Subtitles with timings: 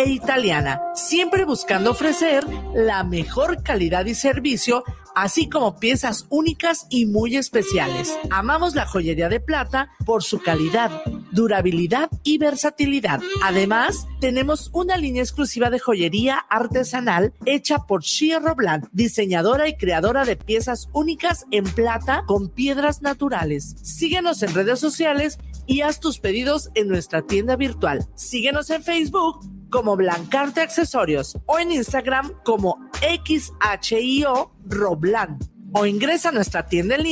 [0.00, 4.82] e italiana, siempre buscando ofrecer la mejor calidad y servicio
[5.14, 8.10] así como piezas únicas y muy especiales.
[8.30, 10.90] Amamos la joyería de plata por su calidad,
[11.32, 13.20] durabilidad y versatilidad.
[13.42, 20.24] Además, tenemos una línea exclusiva de joyería artesanal hecha por Shia Robland, diseñadora y creadora
[20.24, 23.76] de piezas únicas en plata con piedras naturales.
[23.82, 28.06] Síguenos en redes sociales y haz tus pedidos en nuestra tienda virtual.
[28.14, 35.38] Síguenos en Facebook como Blancarte Accesorios o en Instagram como XHIO Roblan
[35.72, 37.06] o ingresa a nuestra tienda en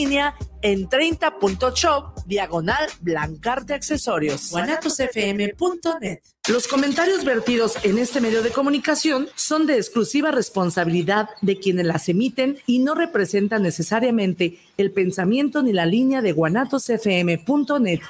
[0.63, 4.51] en 30.shop diagonal blancarte accesorios.
[4.51, 6.21] guanatosfm.net.
[6.49, 12.09] Los comentarios vertidos en este medio de comunicación son de exclusiva responsabilidad de quienes las
[12.09, 18.01] emiten y no representan necesariamente el pensamiento ni la línea de guanatosfm.net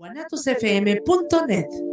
[0.00, 1.89] guanatosfm.net.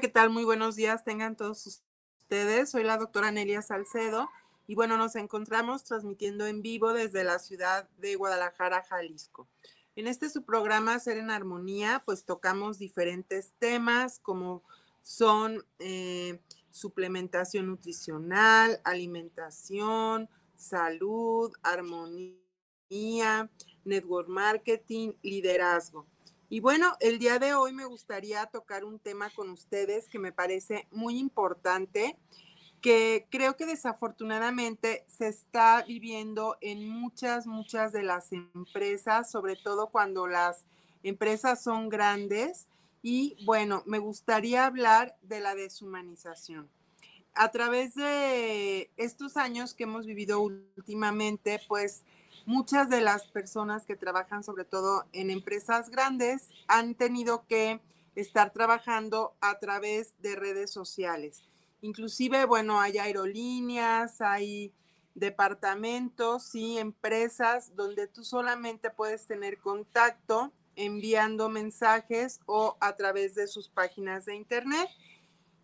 [0.00, 0.28] ¿qué tal?
[0.28, 2.70] Muy buenos días, tengan todos ustedes.
[2.70, 4.28] Soy la doctora Nelia Salcedo
[4.66, 9.48] y bueno, nos encontramos transmitiendo en vivo desde la ciudad de Guadalajara, Jalisco.
[9.94, 14.62] En este su programa Ser en Armonía, pues tocamos diferentes temas como
[15.00, 23.50] son eh, suplementación nutricional, alimentación, salud, armonía,
[23.84, 26.06] network marketing, liderazgo.
[26.48, 30.30] Y bueno, el día de hoy me gustaría tocar un tema con ustedes que me
[30.30, 32.16] parece muy importante,
[32.80, 39.88] que creo que desafortunadamente se está viviendo en muchas, muchas de las empresas, sobre todo
[39.88, 40.66] cuando las
[41.02, 42.68] empresas son grandes.
[43.02, 46.70] Y bueno, me gustaría hablar de la deshumanización.
[47.34, 52.04] A través de estos años que hemos vivido últimamente, pues
[52.46, 57.80] muchas de las personas que trabajan sobre todo en empresas grandes han tenido que
[58.14, 61.42] estar trabajando a través de redes sociales.
[61.82, 64.72] Inclusive, bueno, hay aerolíneas, hay
[65.14, 73.46] departamentos y empresas donde tú solamente puedes tener contacto enviando mensajes o a través de
[73.46, 74.88] sus páginas de internet.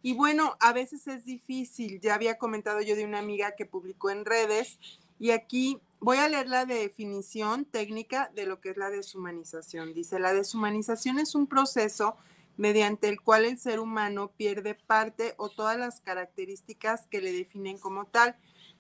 [0.03, 2.00] Y bueno, a veces es difícil.
[2.00, 4.78] Ya había comentado yo de una amiga que publicó en redes
[5.22, 9.94] y aquí Voy a leer la definición técnica de lo que es la deshumanización.
[9.94, 12.16] Dice, la deshumanización es un proceso
[12.56, 17.78] mediante el cual el ser humano pierde parte o todas las características que le definen
[17.78, 18.34] como tal.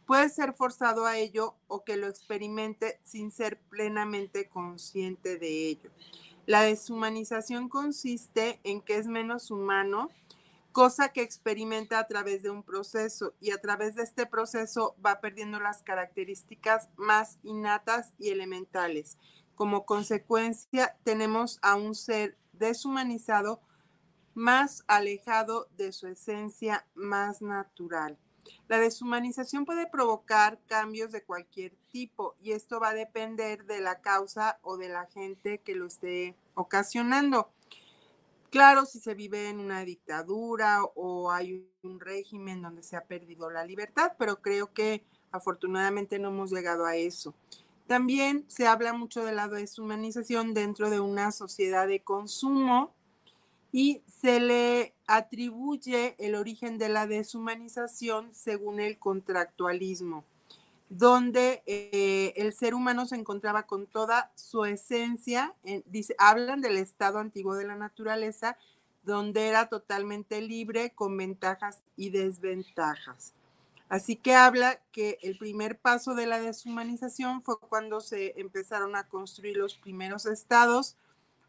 [0.04, 5.90] Puede ser forzado a ello o que lo experimente sin ser plenamente consciente de ello.
[6.46, 10.10] La deshumanización consiste en que es menos humano
[10.72, 15.20] cosa que experimenta a través de un proceso y a través de este proceso va
[15.20, 19.18] perdiendo las características más innatas y elementales.
[19.54, 23.60] Como consecuencia, tenemos a un ser deshumanizado
[24.34, 28.18] más alejado de su esencia más natural.
[28.68, 34.00] La deshumanización puede provocar cambios de cualquier tipo y esto va a depender de la
[34.00, 37.50] causa o de la gente que lo esté ocasionando.
[38.52, 43.48] Claro, si se vive en una dictadura o hay un régimen donde se ha perdido
[43.48, 47.32] la libertad, pero creo que afortunadamente no hemos llegado a eso.
[47.86, 52.92] También se habla mucho de la deshumanización dentro de una sociedad de consumo
[53.72, 60.24] y se le atribuye el origen de la deshumanización según el contractualismo
[60.94, 65.54] donde eh, el ser humano se encontraba con toda su esencia,
[65.86, 68.58] dice, hablan del estado antiguo de la naturaleza,
[69.02, 73.32] donde era totalmente libre con ventajas y desventajas.
[73.88, 79.08] Así que habla que el primer paso de la deshumanización fue cuando se empezaron a
[79.08, 80.98] construir los primeros estados,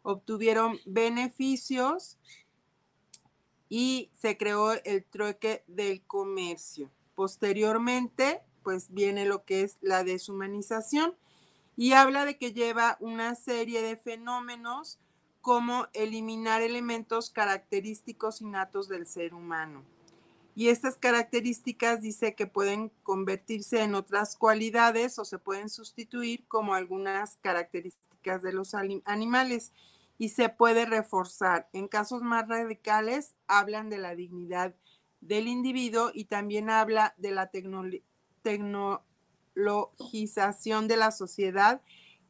[0.02, 2.16] obtuvieron beneficios
[3.68, 6.90] y se creó el trueque del comercio.
[7.14, 11.14] Posteriormente, pues viene lo que es la deshumanización
[11.76, 14.98] y habla de que lleva una serie de fenómenos
[15.40, 19.84] como eliminar elementos característicos innatos del ser humano.
[20.56, 26.74] Y estas características dice que pueden convertirse en otras cualidades o se pueden sustituir como
[26.74, 29.72] algunas características de los animales.
[30.16, 31.68] y se puede reforzar.
[31.72, 34.72] En casos más radicales hablan de la dignidad
[35.20, 37.50] del individuo y también habla de la
[38.44, 41.80] tecnologización de la sociedad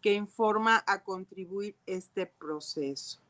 [0.01, 3.21] que informa a contribuir este proceso.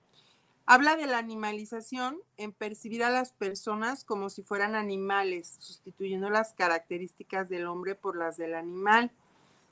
[0.66, 6.54] Habla de la animalización en percibir a las personas como si fueran animales, sustituyendo las
[6.54, 9.12] características del hombre por las del animal,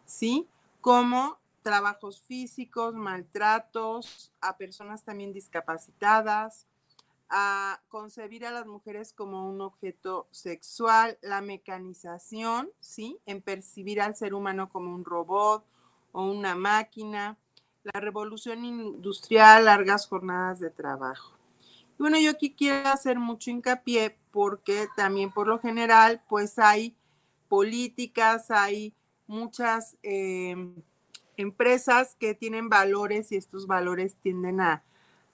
[0.05, 0.49] ¿sí?
[0.81, 6.67] Como trabajos físicos, maltratos a personas también discapacitadas,
[7.35, 13.19] a concebir a las mujeres como un objeto sexual, la mecanización, ¿sí?
[13.25, 15.65] En percibir al ser humano como un robot
[16.13, 17.39] o una máquina,
[17.85, 21.33] la revolución industrial, largas jornadas de trabajo.
[21.99, 26.95] bueno, yo aquí quiero hacer mucho hincapié porque también por lo general, pues hay
[27.49, 28.93] políticas, hay
[29.27, 30.75] muchas em,
[31.39, 34.83] empresas que tienen valores y estos valores tienden a,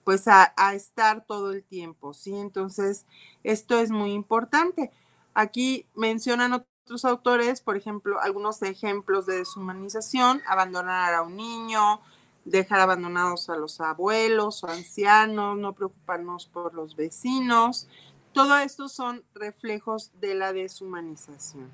[0.09, 2.35] pues a, estar todo el tiempo, ¿sí?
[2.35, 3.05] Entonces,
[3.43, 4.89] esto es muy importante.
[5.35, 12.01] Aquí mencionan otros autores, por ejemplo, algunos ejemplos de deshumanización, abandonar a un niño,
[12.43, 17.87] dejar abandonados a los abuelos o ancianos, no preocuparnos por los vecinos.
[18.33, 21.69] Todo esto son reflejos de la deshumanización.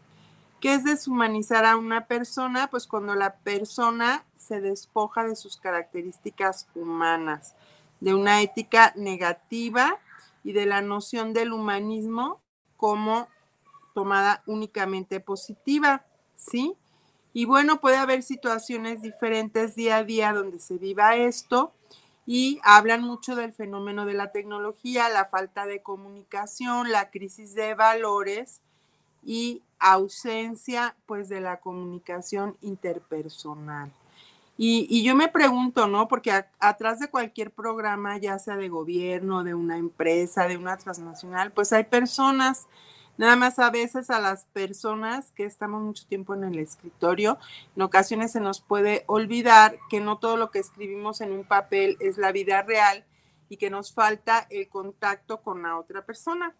[0.59, 2.69] ¿Qué es deshumanizar a una persona?
[2.69, 7.55] Pues cuando la persona se despoja de sus características humanas,
[8.05, 9.97] de una ética negativa
[10.43, 12.39] y de la noción del humanismo
[12.77, 13.27] como
[13.95, 16.05] tomada únicamente positiva,
[16.35, 16.75] ¿sí?
[17.33, 21.73] Y bueno, puede haber situaciones diferentes día a día donde se viva esto
[22.27, 27.73] y hablan mucho del fenómeno de la tecnología, la falta de comunicación, la crisis de
[27.73, 28.61] valores
[29.23, 33.91] y ausencia pues de la comunicación interpersonal.
[34.57, 36.07] Y, yo me pregunto, ¿no?
[36.07, 41.51] Porque atrás de cualquier programa, ya sea de gobierno, de una empresa, de una transnacional,
[41.51, 42.67] pues hay personas
[43.17, 47.37] Nada más a veces a las personas que estamos mucho tiempo en el escritorio,
[47.73, 51.95] en ocasiones se nos puede olvidar que no todo lo que escribimos en un papel
[52.01, 53.05] es la vida real
[53.47, 56.53] y que nos falta el contacto con la otra persona.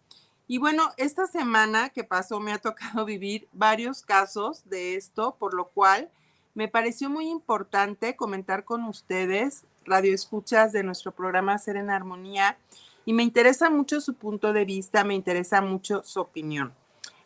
[0.48, 5.54] Y bueno, esta semana que pasó me ha tocado vivir varios casos de esto, por
[5.54, 6.10] lo cual
[6.56, 12.58] me pareció muy importante comentar con ustedes, radioescuchas de nuestro programa Ser en Armonía,
[13.06, 16.74] y me interesa mucho su punto de vista, me interesa mucho su opinión.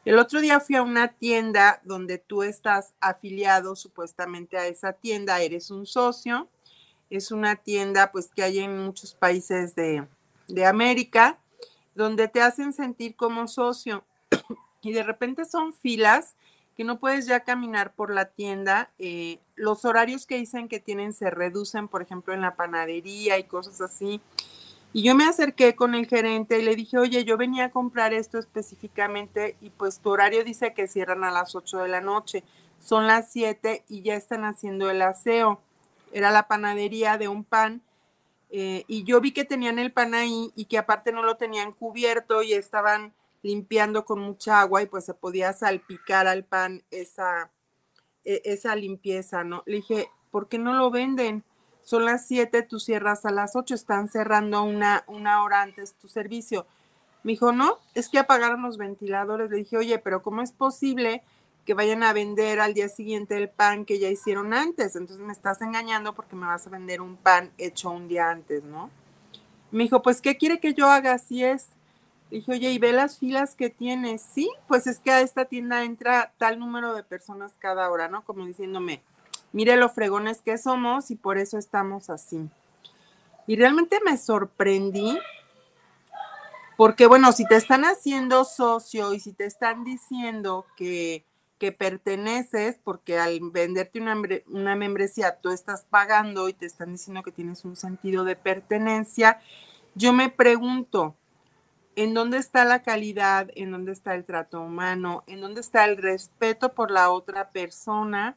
[0.04, 5.40] El otro día fui a una tienda donde tú estás afiliado supuestamente a esa tienda,
[5.42, 6.48] eres un socio.
[7.10, 10.08] Es una tienda pues que hay en muchos países de,
[10.66, 11.38] América,
[11.96, 14.04] donde te hacen sentir como socio.
[14.82, 16.36] y de repente son filas
[16.80, 18.90] que no puedes ya caminar por la tienda.
[19.00, 23.44] Eh, los horarios que dicen que tienen se reducen, por ejemplo, en la panadería y
[23.44, 24.22] cosas así.
[24.94, 28.14] Y yo me acerqué con el gerente y le dije, oye, yo venía a comprar
[28.14, 32.46] esto específicamente y pues tu horario dice que cierran a las 8 de la noche.
[32.80, 35.60] Son las 7 y ya están haciendo el aseo.
[36.14, 37.82] Era la panadería de un pan.
[38.52, 41.74] Eh, y yo vi que tenían el pan ahí y que aparte no lo tenían
[41.74, 43.12] cubierto y estaban
[43.42, 47.52] limpiando con mucha agua y pues se podía salpicar al pan esa,
[48.26, 49.64] e, esa limpieza, ¿no?
[49.66, 51.44] Le dije, ¿por qué no lo venden?
[51.90, 56.08] son las 7, tú cierras a las 8, están cerrando una, una hora antes tu
[56.08, 56.68] servicio.
[57.24, 59.50] Me dijo, no, es que apagaron los ventiladores.
[59.50, 61.24] Le dije, oye, pero ¿cómo es posible
[61.66, 64.96] que vayan a vender al día siguiente el pan que ya hicieron antes?
[64.96, 68.64] Entonces me estás engañando porque me vas a vender un pan hecho un día antes,
[68.64, 68.92] ¿no?
[69.72, 71.14] Me dijo, pues, ¿qué quiere que yo haga?
[71.14, 71.70] Así es.
[72.32, 74.22] Dije, oye, ¿y ve las filas que tienes?
[74.22, 78.24] Sí, pues es que a esta tienda entra tal número de personas cada hora, ¿no?
[78.24, 79.02] Como diciéndome,
[79.52, 82.48] mire lo fregones que somos y por eso estamos así.
[83.48, 85.18] Y realmente me sorprendí
[86.78, 91.26] porque, bueno, si te están haciendo socio y si te están diciendo que,
[91.58, 94.16] que perteneces, porque al venderte una,
[94.48, 99.42] una membresía tú estás pagando y te están diciendo que tienes un sentido de pertenencia,
[99.96, 101.16] yo me pregunto,
[102.04, 103.50] ¿en dónde está la calidad?
[103.56, 105.24] ¿En dónde está el trato humano?
[105.28, 108.36] ¿En dónde está el respeto por la otra persona?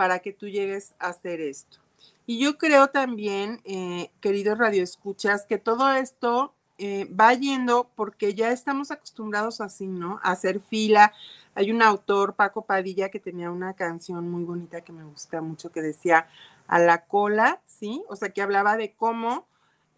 [0.00, 1.76] para que tú llegues a hacer esto.
[2.24, 8.50] Y yo creo también, eh, queridos radioescuchas, que todo esto eh, va yendo porque ya
[8.50, 10.18] estamos acostumbrados así, ¿no?
[10.22, 11.12] A hacer fila.
[11.54, 15.70] Hay un autor, Paco Padilla, que tenía una canción muy bonita que me gusta mucho,
[15.70, 16.28] que decía
[16.66, 18.02] a la cola, ¿sí?
[18.08, 19.46] O sea, que hablaba de cómo,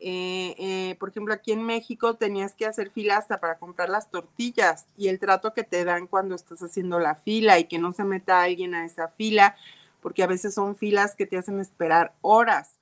[0.04, 4.87] eh, por ejemplo, aquí en México tenías que hacer fila hasta para comprar las tortillas
[4.97, 8.04] y el trato que te dan cuando estás haciendo la fila y que no se
[8.04, 9.56] meta alguien a esa fila
[10.02, 12.78] porque a veces son filas que te hacen esperar horas.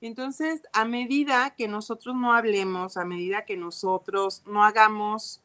[0.00, 5.40] Entonces, a medida que nosotros no hablemos, a medida que nosotros no hagamos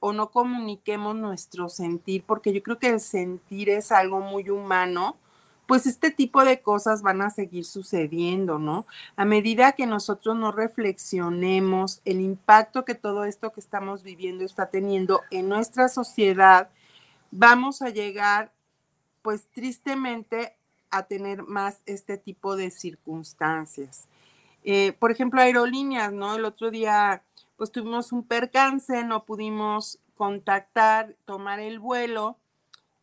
[0.00, 5.16] o no comuniquemos nuestro sentir, porque yo creo que el sentir es algo muy humano,
[5.68, 8.86] pues este tipo de cosas van a seguir sucediendo, ¿no?
[9.16, 14.70] A medida que nosotros no reflexionemos el impacto que todo esto que estamos viviendo está
[14.70, 16.70] teniendo en nuestra sociedad,
[17.30, 18.50] vamos a llegar,
[19.20, 20.56] pues tristemente,
[20.90, 24.08] a tener más este tipo de circunstancias.
[24.64, 26.36] Eh, por ejemplo, aerolíneas, ¿no?
[26.36, 27.22] El otro día,
[27.58, 32.38] pues tuvimos un percance, no pudimos contactar, tomar el vuelo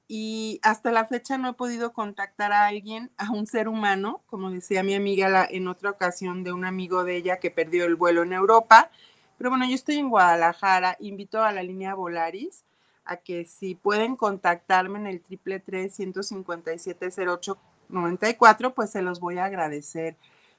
[0.07, 4.51] y hasta la fecha no he podido contactar a alguien, a un ser humano, como
[4.51, 8.23] decía mi amiga en otra ocasión de un amigo de ella que perdió el vuelo
[8.23, 8.91] en Europa.
[9.37, 12.63] Pero bueno, yo estoy en Guadalajara, invito a la línea Volaris
[13.03, 17.57] a que si pueden contactarme en el triple 157 08
[17.89, 20.15] 94, pues se los voy a agradecer,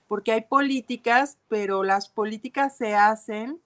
[0.06, 3.60] porque hay políticas, pero las políticas se hacen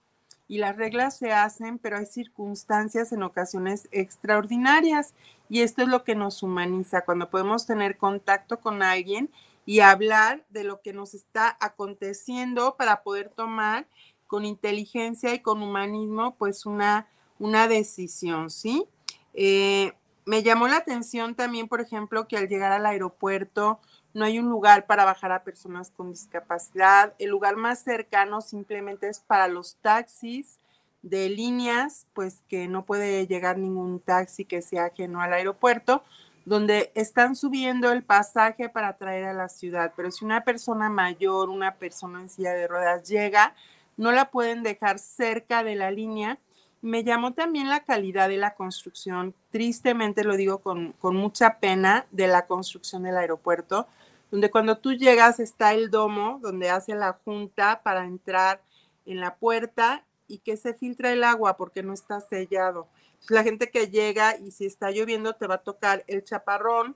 [0.51, 5.13] y las reglas se hacen, pero hay circunstancias en ocasiones extraordinarias
[5.47, 9.31] y esto es lo que nos humaniza, cuando podemos tener contacto con alguien
[9.65, 13.87] y hablar de lo que nos está aconteciendo para poder tomar
[14.27, 17.07] con inteligencia y con humanismo, pues una,
[17.39, 18.85] una decisión, ¿sí?
[19.33, 19.93] Eh,
[20.25, 23.79] me llamó la atención también, por ejemplo, que al llegar al aeropuerto
[24.13, 27.13] no hay un lugar para bajar a personas con discapacidad.
[27.19, 30.59] El lugar más cercano simplemente es para los taxis
[31.01, 36.03] de líneas, pues que no puede llegar ningún taxi que sea ajeno al aeropuerto,
[36.45, 39.93] donde están subiendo el pasaje para traer a la ciudad.
[39.95, 43.55] Pero si una persona mayor, una persona en silla de ruedas llega,
[43.97, 46.37] no la pueden dejar cerca de la línea
[46.81, 52.27] me llamó también la calidad de la construcción, tristemente lo digo con, mucha pena, de
[52.27, 53.87] la construcción del aeropuerto,
[54.31, 58.61] donde cuando tú llegas está el domo donde hace la junta para entrar
[59.05, 62.87] en la puerta y que se filtra el agua porque no está sellado.
[63.27, 66.95] La gente que llega y si está lloviendo te va a tocar el chaparrón,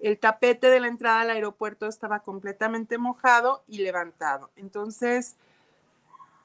[0.00, 4.50] el tapete de la entrada al aeropuerto estaba completamente mojado y levantado.
[4.56, 5.36] Entonces,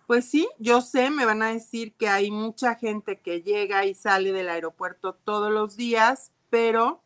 [0.05, 3.95] pues sí, yo sé, me van a decir que hay mucha gente que llega y
[3.95, 7.01] sale del aeropuerto todos los días, pero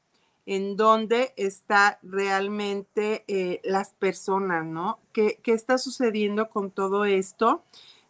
[0.46, 5.00] en dónde está realmente eh, las personas, ¿no?
[5.14, 7.64] ¿Qué, ¿Qué, está sucediendo con todo esto?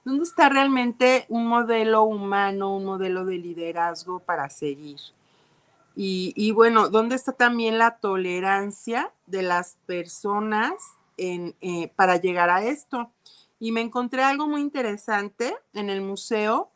[0.06, 5.00] ¿Dónde está realmente un modelo humano, un modelo de liderazgo para seguir?
[5.94, 10.74] Y, bueno, ¿dónde está también la tolerancia de las personas
[11.18, 13.12] eh, para llegar a esto?
[13.60, 16.72] y me encontré algo muy interesante en el museo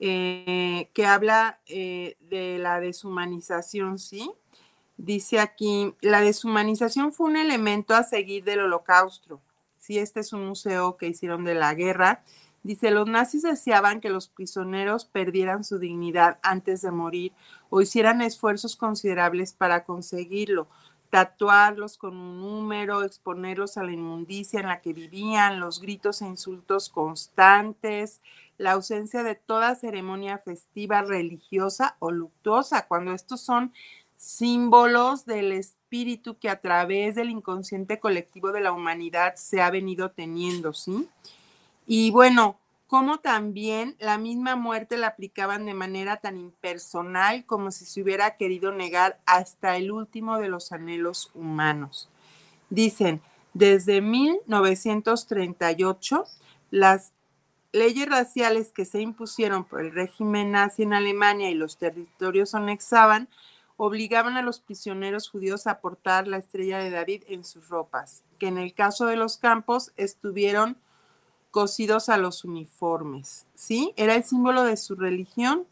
[0.00, 4.32] eh, que habla de la deshumanización, ¿sí?
[4.96, 9.40] Dice aquí, la deshumanización fue un elemento a seguir del holocausto.
[9.78, 12.22] Sí, este es un museo que hicieron de la guerra.
[12.62, 17.32] Dice, los nazis deseaban que los prisioneros perdieran su dignidad antes de morir
[17.70, 20.66] o hicieran esfuerzos considerables para conseguirlo
[21.10, 26.26] tatuarlos con un número, exponerlos a la inmundicia en la que vivían, los gritos e
[26.26, 28.20] insultos constantes,
[28.58, 33.72] la ausencia de toda ceremonia festiva, religiosa o luctuosa, cuando estos son
[34.16, 40.10] símbolos del espíritu que a través del inconsciente colectivo de la humanidad se ha venido
[40.10, 41.08] teniendo, ¿sí?
[41.86, 47.84] Y bueno, como también la misma muerte la aplicaban de manera tan impersonal como si
[47.84, 52.08] se hubiera querido negar hasta el último de los anhelos humanos.
[52.70, 53.20] Dicen,
[53.54, 56.24] desde 1938,
[56.70, 57.12] las
[57.72, 63.28] leyes raciales que se impusieron por el régimen nazi en Alemania y los territorios anexaban
[63.76, 68.48] obligaban a los prisioneros judíos a portar la estrella de David en sus ropas, que
[68.48, 70.76] en el caso de los campos estuvieron
[71.50, 73.92] cosidos a los uniformes, ¿sí?
[73.96, 75.66] Era el símbolo de su religión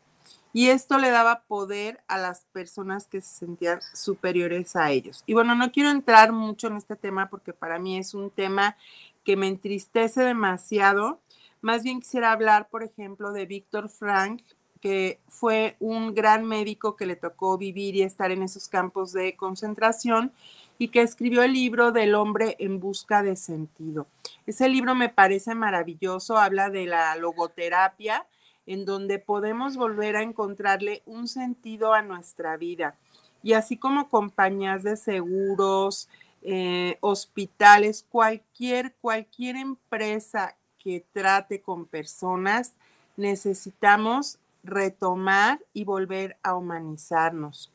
[0.52, 5.22] y esto le daba poder a las personas que se sentían superiores a ellos.
[5.26, 8.76] Y bueno, no quiero entrar mucho en este tema porque para mí es un tema
[9.24, 11.20] que me entristece demasiado.
[11.60, 14.42] Más bien quisiera hablar, por ejemplo, de Víctor Frank,
[14.84, 19.34] que fue un gran médico que le tocó vivir y estar en esos campos de
[19.34, 20.30] concentración
[20.76, 24.06] y que escribió el libro del hombre en busca de sentido.
[24.46, 28.26] Ese libro me parece maravilloso, habla de la logoterapia,
[28.66, 32.94] en donde podemos volver a encontrarle un sentido a nuestra vida.
[33.42, 36.10] Y así como compañías de seguros,
[36.42, 42.74] eh, hospitales, cualquier, cualquier empresa que trate con personas,
[43.16, 47.72] necesitamos retomar y volver a humanizarnos.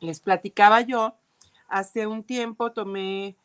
[0.00, 1.16] Les platicaba yo
[1.68, 3.36] Hace un tiempo tomé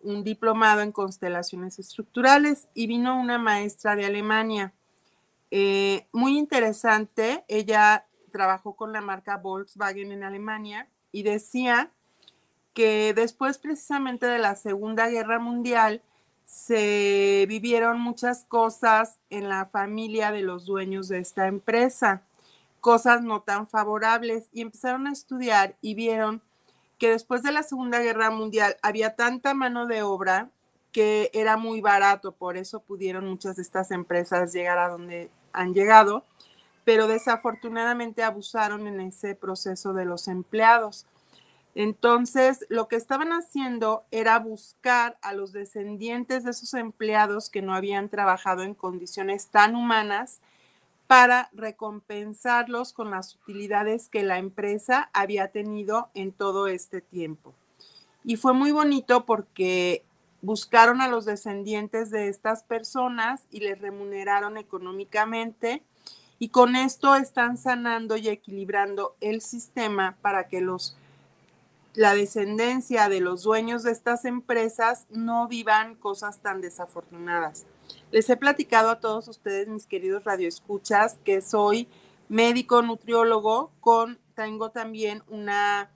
[0.00, 4.72] un diplomado en constelaciones estructurales y vino una maestra de Alemania.
[5.50, 11.90] Eh, muy interesante, ella trabajó con la marca Volkswagen en Alemania y decía
[12.72, 16.02] que después precisamente de la Segunda Guerra Mundial
[16.46, 22.22] se vivieron muchas cosas en la familia de los dueños de esta empresa,
[22.80, 26.40] cosas no tan favorables y empezaron a estudiar y vieron
[26.98, 30.50] que después de la Segunda Guerra Mundial había tanta mano de obra
[30.92, 35.74] que era muy barato, por eso pudieron muchas de estas empresas llegar a donde han
[35.74, 36.24] llegado,
[36.84, 41.04] pero desafortunadamente abusaron en ese proceso de los empleados.
[41.78, 47.74] Entonces, lo que estaban haciendo era buscar a los descendientes de esos empleados que no
[47.74, 50.40] habían trabajado en condiciones tan humanas
[51.06, 57.52] para recompensarlos con las utilidades que la empresa había tenido en todo este tiempo.
[58.24, 60.02] Y fue muy bonito porque
[60.40, 65.82] buscaron a los descendientes de estas personas y les remuneraron económicamente
[66.38, 70.96] y con esto están sanando y equilibrando el sistema para que los
[71.96, 77.64] la descendencia de los dueños de estas empresas no vivan cosas tan desafortunadas.
[78.10, 81.88] Les he platicado a todos ustedes, mis queridos radioescuchas, que soy
[82.28, 85.90] médico nutriólogo con tengo también una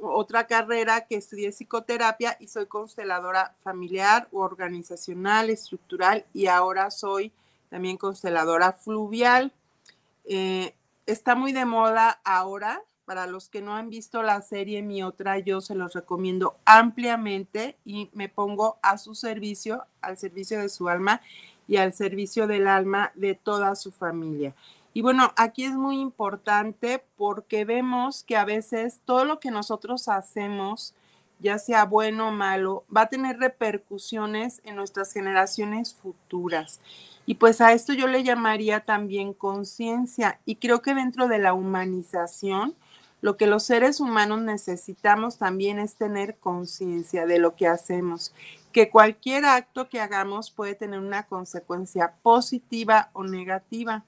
[0.00, 7.32] otra carrera que estudié psicoterapia y soy consteladora familiar, organizacional, estructural y ahora soy
[7.68, 9.52] también consteladora fluvial.
[10.24, 15.02] Eh, está muy de moda ahora para los que no han visto la serie Mi
[15.02, 20.68] Otra, yo se los recomiendo ampliamente y me pongo a su servicio, al servicio de
[20.68, 21.20] su alma
[21.66, 24.54] y al servicio del alma de toda su familia.
[24.94, 30.08] Y bueno, aquí es muy importante porque vemos que a veces todo lo que nosotros
[30.08, 30.94] hacemos,
[31.40, 36.80] ya sea bueno o malo, va a tener repercusiones en nuestras generaciones futuras.
[37.24, 40.40] Y pues a esto yo le llamaría también conciencia.
[40.44, 42.74] Y creo que dentro de la humanización,
[43.22, 48.34] lo que los seres humanos necesitamos también es tener conciencia de lo que hacemos,
[48.72, 54.04] que cualquier acto que hagamos puede tener una consecuencia positiva o negativa.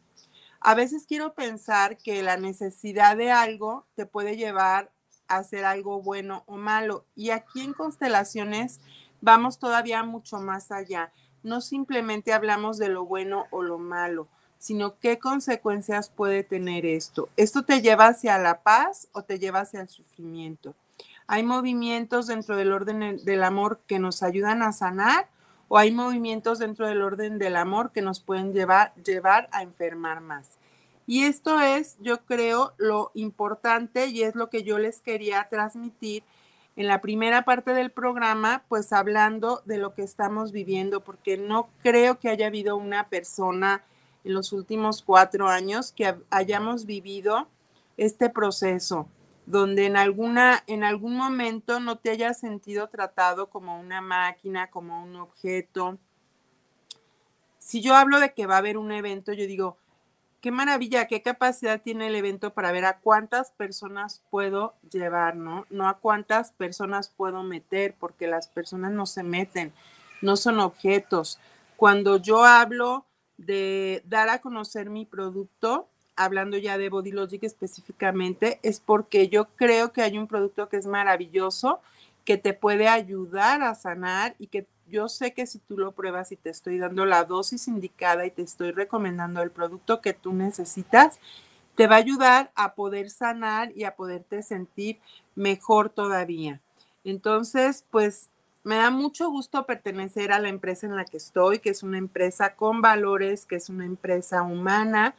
[0.61, 4.91] A veces quiero pensar que la necesidad de algo te puede llevar
[5.29, 7.07] a hacer algo bueno o malo.
[7.15, 8.81] Y aquí en constelaciones
[9.21, 11.13] vamos todavía mucho más allá.
[11.45, 14.27] No simplemente hablamos de lo bueno o lo malo,
[14.65, 17.29] sino qué consecuencias puede tener esto.
[17.37, 20.75] ¿Esto te lleva hacia la paz o te lleva hacia el sufrimiento?
[21.27, 25.29] ¿Hay movimientos dentro del orden del amor que nos ayudan a sanar
[25.69, 30.23] o hay movimientos dentro del orden del amor que nos pueden llevar, llevar a enfermar
[30.23, 30.57] más?
[31.07, 36.23] Y esto es, yo creo, lo importante y es lo que yo les quería transmitir
[36.77, 41.69] en la primera parte del programa, pues hablando de lo que estamos viviendo, porque no
[41.83, 43.83] creo que haya habido una persona
[44.25, 47.47] en los últimos cuatro años que hayamos vivido
[47.97, 49.07] este proceso,
[49.47, 55.03] donde en, alguna, en algún momento no te hayas sentido tratado como una máquina, como
[55.03, 55.99] un objeto.
[57.59, 59.77] Si yo hablo de que va a haber un evento, yo digo,
[60.41, 65.67] qué maravilla, qué capacidad tiene el evento para ver a cuántas personas puedo llevar, ¿no?
[65.71, 69.73] No a cuántas personas puedo meter, porque las personas no se meten,
[70.21, 71.39] no son objetos.
[71.77, 78.61] Cuando yo hablo de dar a conocer mi producto, hablando ya de Body Logic específicamente,
[78.63, 81.81] es porque yo creo que hay un producto que es maravilloso,
[82.25, 86.31] que te puede ayudar a sanar y que yo sé que si tú lo pruebas
[86.33, 90.33] y te estoy dando la dosis indicada y te estoy recomendando el producto que tú
[90.33, 91.19] necesitas,
[91.75, 95.01] te va a ayudar a poder sanar y a poderte sentir
[95.35, 96.61] mejor todavía.
[97.03, 98.31] Entonces, pues
[98.65, 101.99] me da mucho gusto pertenecer a la empresa en la que estoy, que es una
[101.99, 105.15] empresa con valores, que es una empresa humana,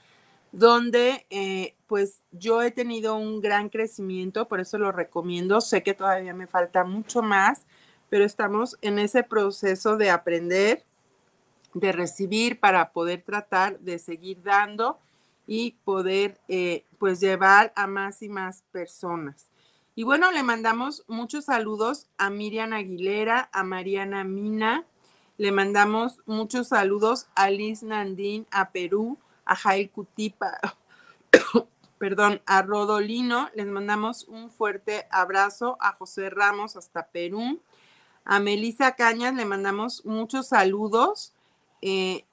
[0.52, 5.62] donde eh, pues yo he tenido un gran crecimiento, por eso lo recomiendo.
[5.62, 7.66] Sé que todavía me falta mucho más,
[8.10, 10.84] pero estamos en ese proceso de aprender,
[11.76, 14.98] de recibir para poder tratar de seguir dando
[15.46, 19.52] y poder eh, pues llevar a más y más personas.
[19.98, 24.84] Y bueno, le mandamos muchos saludos a Miriam Aguilera, a Mariana Mina,
[25.38, 30.60] le mandamos muchos saludos a Liz Nandín, a Perú, a Jail Cutipa,
[31.98, 37.62] perdón, a Rodolino, les mandamos un fuerte abrazo, a José Ramos hasta Perú,
[38.26, 41.32] a Melisa Cañas le mandamos muchos saludos,
[41.82, 42.26] eh,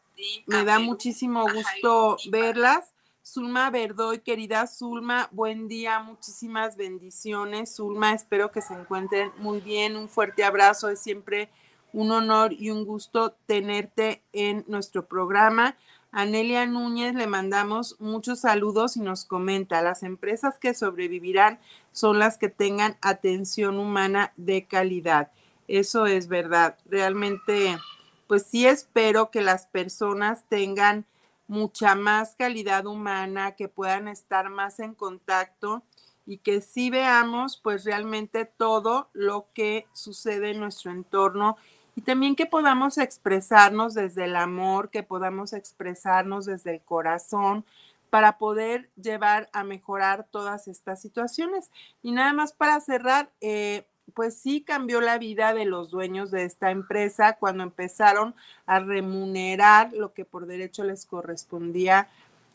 [0.47, 2.93] me da muchísimo gusto verlas.
[3.25, 7.77] Zulma Verdoy, querida Zulma, buen día, muchísimas bendiciones.
[7.77, 9.97] Zulma, espero que se encuentren muy bien.
[9.97, 11.49] Un fuerte abrazo, es siempre
[11.93, 15.77] un honor y un gusto tenerte en nuestro programa.
[16.11, 21.61] A Núñez le mandamos muchos saludos y nos comenta, las empresas que sobrevivirán
[21.93, 25.31] son las que tengan atención humana de calidad.
[25.69, 26.77] Eso es verdad.
[26.87, 27.79] Realmente,
[28.27, 31.07] pues sí espero que las personas tengan
[31.47, 35.83] mucha más calidad humana, que puedan estar más en contacto
[36.27, 41.57] y que sí veamos pues realmente todo lo que sucede en nuestro entorno
[41.95, 47.65] y también que podamos expresarnos desde el amor, que podamos expresarnos desde el corazón
[48.09, 51.71] para poder llevar a mejorar todas estas situaciones.
[52.03, 56.45] Y nada más para cerrar, eh, pues sí cambió la vida de los dueños de
[56.45, 58.35] esta empresa cuando empezaron
[58.67, 62.09] a remunerar lo que por derecho les correspondía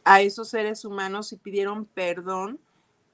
[0.04, 2.60] a esos seres humanos y pidieron perdón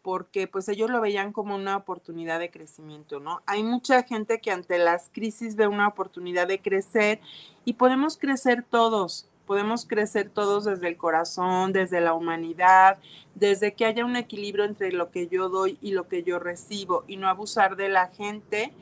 [0.03, 3.41] porque pues ellos lo veían como una oportunidad de crecimiento, ¿no?
[3.45, 7.21] Hay mucha gente que ante las crisis ve una oportunidad de crecer
[7.63, 12.97] y podemos crecer todos, podemos crecer todos desde el corazón, desde la humanidad,
[13.35, 17.03] desde que haya un equilibrio entre lo que yo doy y lo que yo recibo
[17.07, 18.73] y no abusar de la gente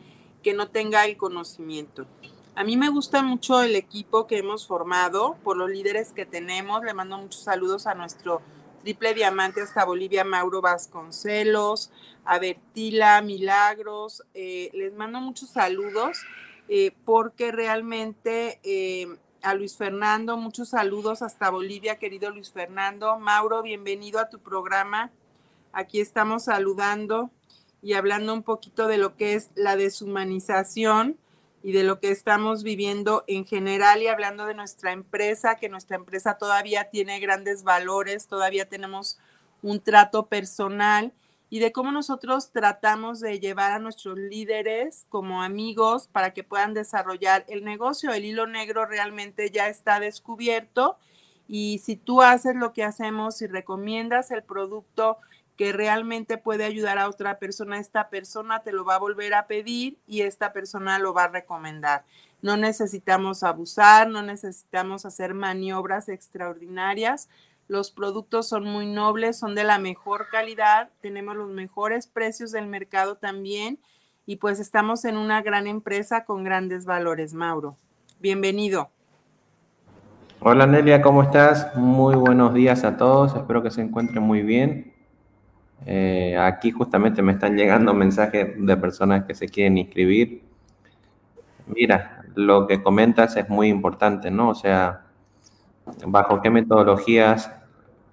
[0.44, 2.06] que no tenga el conocimiento.
[2.54, 6.84] A mí me gusta mucho el equipo que hemos formado por los líderes que tenemos.
[6.84, 8.42] Le mando muchos saludos a nuestro
[8.84, 11.92] Triple Diamante hasta Bolivia, Mauro Vasconcelos,
[12.26, 14.24] a Bertila, Milagros.
[14.34, 16.18] Eh, les mando muchos saludos
[16.68, 19.08] eh, porque realmente eh,
[19.44, 23.18] a Luis Fernando, muchos saludos hasta Bolivia, querido Luis Fernando.
[23.20, 25.12] Mauro, bienvenido a tu programa.
[25.74, 27.32] Aquí estamos saludando
[27.82, 31.18] y hablando un poquito de lo que es la deshumanización
[31.64, 35.96] y de lo que estamos viviendo en general y hablando de nuestra empresa, que nuestra
[35.96, 39.18] empresa todavía tiene grandes valores, todavía tenemos
[39.62, 41.14] un trato personal
[41.52, 46.74] y de cómo nosotros tratamos de llevar a nuestros líderes como amigos para que puedan
[46.74, 48.14] desarrollar el negocio.
[48.14, 50.98] El hilo negro realmente ya está descubierto
[51.50, 55.18] y si tú haces lo que hacemos y recomiendas el producto
[55.58, 59.48] que realmente puede ayudar a otra persona, esta persona te lo va a volver a
[59.48, 62.06] pedir y esta persona lo va a recomendar.
[62.42, 67.28] No necesitamos abusar, no necesitamos hacer maniobras extraordinarias.
[67.72, 72.68] Los productos son muy nobles, son de la mejor calidad, tenemos los mejores precios del
[72.68, 73.80] mercado también
[74.26, 77.78] y pues estamos en una gran empresa con grandes valores, Mauro.
[78.20, 78.90] Bienvenido.
[80.42, 81.74] Hola Nelia, ¿cómo estás?
[81.78, 84.94] Muy buenos días a todos, espero que se encuentren muy bien.
[85.86, 90.44] Eh, aquí justamente me están llegando mensajes de personas que se quieren inscribir.
[91.68, 94.50] Mira, lo que comentas es muy importante, ¿no?
[94.50, 95.06] O sea,
[96.06, 97.50] bajo qué metodologías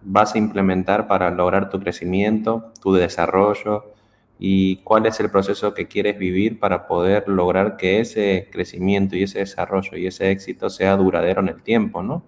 [0.02, 3.92] vas a implementar para lograr tu crecimiento, tu desarrollo
[4.38, 9.24] y cuál es el proceso que quieres vivir para poder lograr que ese crecimiento y
[9.24, 12.22] ese desarrollo y ese éxito sea duradero en el tiempo, ¿no?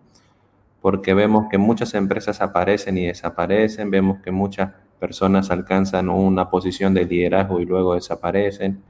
[0.80, 6.94] Porque vemos que muchas empresas aparecen y desaparecen, vemos que muchas personas alcanzan una posición
[6.94, 8.82] de liderazgo y luego desaparecen.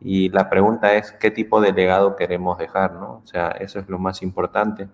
[0.00, 2.94] Y la pregunta es, ¿qué tipo de legado queremos dejar?
[2.94, 3.22] ¿no?
[3.24, 4.88] O sea, eso es lo más importante.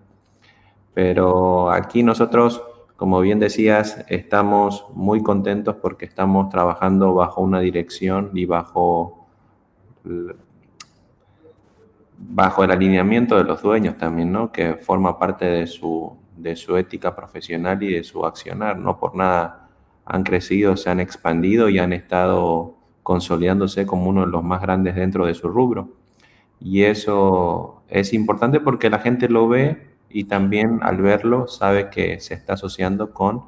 [0.93, 2.63] Pero aquí nosotros,
[2.95, 9.27] como bien decías, estamos muy contentos porque estamos trabajando bajo una dirección y bajo,
[12.17, 14.51] bajo el alineamiento de los dueños también, ¿no?
[14.51, 18.77] que forma parte de su, de su ética profesional y de su accionar.
[18.77, 19.69] No por nada
[20.05, 24.95] han crecido, se han expandido y han estado consolidándose como uno de los más grandes
[24.95, 25.89] dentro de su rubro.
[26.59, 32.19] Y eso es importante porque la gente lo ve y también al verlo sabe que
[32.19, 33.45] se está asociando con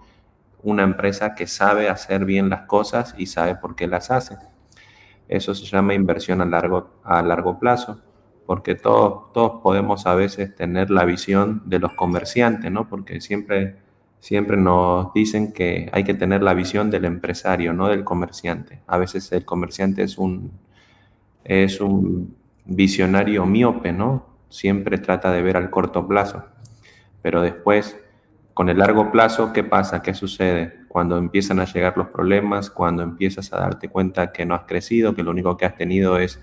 [0.63, 4.37] una empresa que sabe hacer bien las cosas y sabe por qué las hace.
[5.27, 8.01] Eso se llama inversión a largo, a largo plazo,
[8.45, 12.89] porque todos, todos podemos a veces tener la visión de los comerciantes, ¿no?
[12.89, 13.77] Porque siempre
[14.25, 18.81] siempre nos dicen que hay que tener la visión del empresario, no del comerciante.
[18.87, 20.51] A veces el comerciante es un,
[21.43, 24.25] es un visionario miope, ¿no?
[24.49, 26.43] Siempre trata de ver al corto plazo.
[27.25, 27.99] Pero después,
[28.53, 30.03] con el largo plazo, ¿qué pasa?
[30.03, 30.81] ¿Qué sucede?
[30.87, 35.15] Cuando empiezan a llegar los problemas, cuando empiezas a darte cuenta que no has crecido,
[35.15, 36.39] que lo único que has tenido es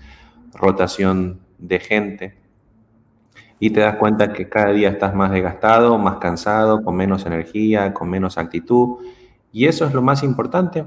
[0.53, 2.37] rotación de gente,
[3.59, 7.93] y te das cuenta que cada día estás más desgastado, más cansado, con menos energía,
[7.93, 8.97] con menos actitud.
[9.53, 10.83] Y eso es lo más importante.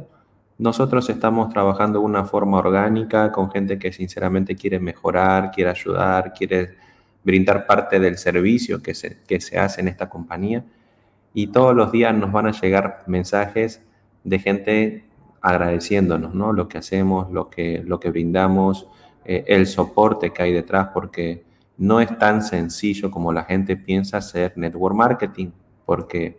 [0.59, 6.35] Nosotros estamos trabajando de una forma orgánica con gente que sinceramente quiere mejorar, quiere ayudar,
[6.35, 6.85] quiere
[7.27, 10.65] brindar parte del servicio que se, que se hace en esta compañía.
[11.35, 13.83] Y todos los días nos van a llegar mensajes
[14.23, 15.05] de gente
[15.41, 16.53] agradeciéndonos, ¿no?
[16.53, 18.87] Lo que hacemos, lo que, lo que brindamos,
[19.25, 21.45] eh, el soporte que hay detrás, porque
[21.79, 25.51] no es tan sencillo como la gente piensa hacer network marketing,
[25.85, 26.39] porque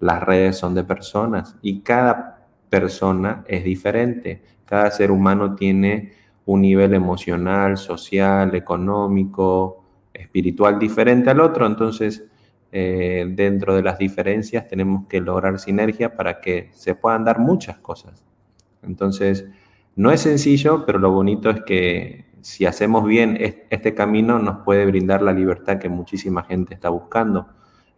[0.00, 4.42] las redes son de personas y cada persona es diferente.
[4.64, 6.12] Cada ser humano tiene
[6.44, 9.83] un nivel emocional, social, económico,
[10.14, 11.66] espiritual diferente al otro.
[11.66, 12.24] Entonces,
[12.72, 17.78] eh, dentro de las diferencias tenemos que lograr sinergia para que se puedan dar muchas
[17.78, 18.24] cosas.
[18.82, 19.46] Entonces,
[19.96, 23.38] no es sencillo, pero lo bonito es que si hacemos bien
[23.70, 27.48] este camino nos puede brindar la libertad que muchísima gente está buscando,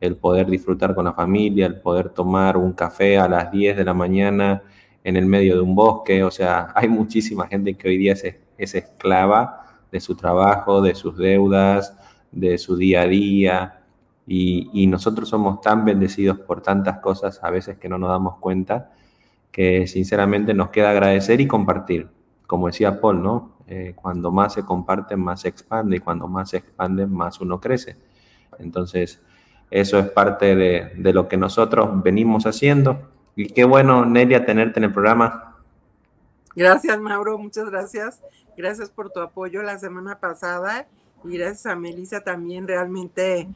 [0.00, 3.84] el poder disfrutar con la familia, el poder tomar un café a las 10 de
[3.84, 4.62] la mañana
[5.02, 8.24] en el medio de un bosque, o sea, hay muchísima gente que hoy día es,
[8.58, 11.96] es esclava de su trabajo, de sus deudas,
[12.36, 13.82] de su día a día,
[14.26, 18.92] y, nosotros somos tan bendecidos por tantas cosas a veces que no nos damos cuenta,
[19.52, 22.08] que sinceramente nos queda agradecer y compartir.
[22.46, 23.56] Como decía Paul, ¿no?
[23.68, 27.60] Eh, cuando más se comparte, más se expande y cuando más se expande, más uno
[27.60, 27.96] crece.
[28.58, 29.22] Entonces,
[29.70, 33.08] eso es parte de, de lo que nosotros venimos haciendo.
[33.36, 35.56] Y qué bueno, Nelia, tenerte en el programa.
[36.54, 38.22] Gracias, Mauro, muchas gracias.
[38.56, 40.86] Gracias por tu apoyo la semana pasada
[41.28, 42.66] y gracias a Melissa también.
[42.66, 43.48] Realmente,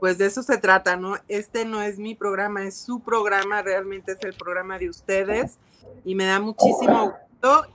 [0.00, 1.16] pues de eso se trata, ¿no?
[1.28, 5.58] Este no es mi programa, es su programa, realmente es el programa de ustedes
[6.04, 7.14] y me da muchísimo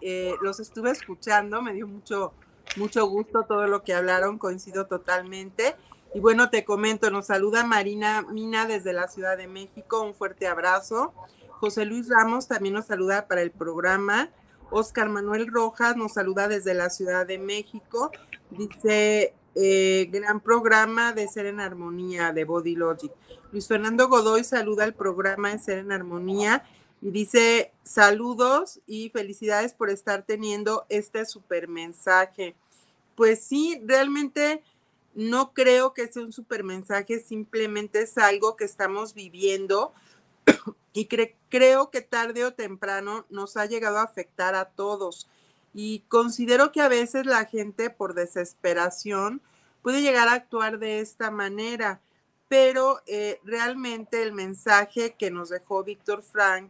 [0.01, 2.33] eh, los estuve escuchando, me dio mucho,
[2.75, 5.75] mucho gusto todo lo que hablaron, coincido totalmente.
[6.13, 10.47] Y bueno, te comento, nos saluda Marina Mina desde la Ciudad de México, un fuerte
[10.47, 11.13] abrazo.
[11.49, 14.29] José Luis Ramos también nos saluda para el programa.
[14.71, 18.11] Oscar Manuel Rojas nos saluda desde la Ciudad de México.
[18.49, 23.11] Dice, eh, gran programa de Ser en Armonía de Body Logic.
[23.51, 26.63] Luis Fernando Godoy saluda al programa de Ser en Armonía
[27.01, 32.55] y dice, saludos y felicidades por estar teniendo este super mensaje.
[33.15, 34.63] Pues sí, realmente
[35.13, 39.93] no creo que sea un super mensaje, simplemente es algo que estamos viviendo
[40.93, 41.07] y
[41.49, 45.27] creo que tarde o temprano nos ha llegado a afectar a todos.
[45.73, 49.41] Y considero que a veces la gente por desesperación
[49.81, 52.01] puede llegar a actuar de esta manera,
[52.47, 56.69] pero eh, realmente el mensaje que nos dejó Víctor Frank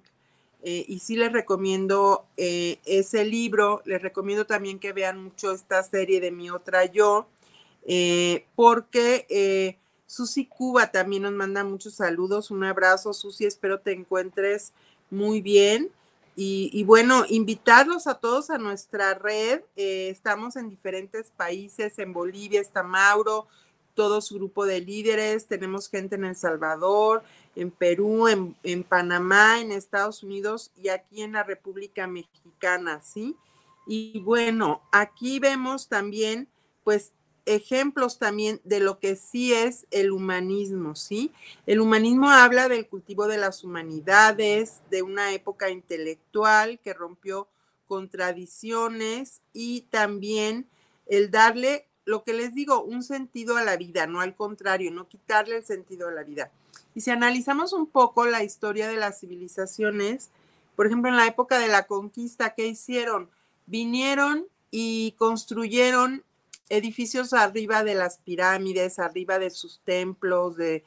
[0.63, 5.81] eh, y sí les recomiendo eh, ese libro, les recomiendo también que vean mucho esta
[5.81, 7.27] serie de Mi Otra Yo,
[8.55, 14.71] porque Susi Cuba también nos manda muchos saludos, un abrazo Susi, espero te encuentres
[15.09, 15.89] muy bien.
[16.35, 22.83] Y, bueno, invitarlos a todos a nuestra red, estamos en diferentes países, en Bolivia está
[22.83, 23.47] Mauro,
[23.93, 27.23] todo su grupo de líderes, tenemos gente en El Salvador,
[27.55, 33.35] en Perú, en, Panamá, en Estados Unidos y aquí en la República Mexicana, ¿sí?
[33.85, 36.47] Y bueno, aquí vemos también,
[36.83, 37.13] pues,
[37.45, 41.31] ejemplos también de lo que sí es el humanismo, ¿sí?
[41.65, 47.47] El humanismo habla del cultivo de las humanidades, de una época intelectual que rompió
[47.87, 50.67] con tradiciones y también
[51.07, 55.07] el darle, lo que les digo, un sentido a la vida, no al contrario, no
[55.09, 56.51] quitarle el sentido a la vida.
[56.95, 60.29] Y si analizamos un poco la historia de las civilizaciones,
[60.75, 63.29] por ejemplo, en la época de la conquista, ¿qué hicieron?
[63.65, 66.23] Vinieron y construyeron
[66.71, 70.83] edificios arriba de las pirámides, arriba de sus templos, de,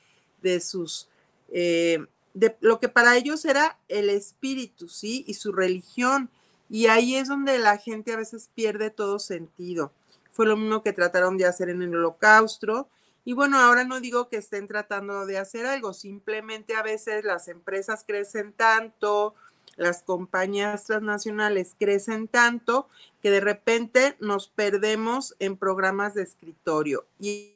[0.61, 1.09] sus,
[1.51, 5.25] eh, de lo que para ellos era el espíritu, ¿sí?
[5.27, 6.31] Y su religión.
[6.71, 9.93] Y ahí es donde la gente a veces pierde todo sentido.
[10.33, 12.89] Fue lo mismo que trataron de hacer en el holocausto
[13.27, 17.49] y bueno, ahora no digo que estén tratando de hacer algo, simplemente a veces las
[17.49, 19.35] empresas crecen tanto,
[19.77, 22.89] las compañías transnacionales crecen tanto
[23.23, 27.55] que de repente nos perdemos en programas de escritorio y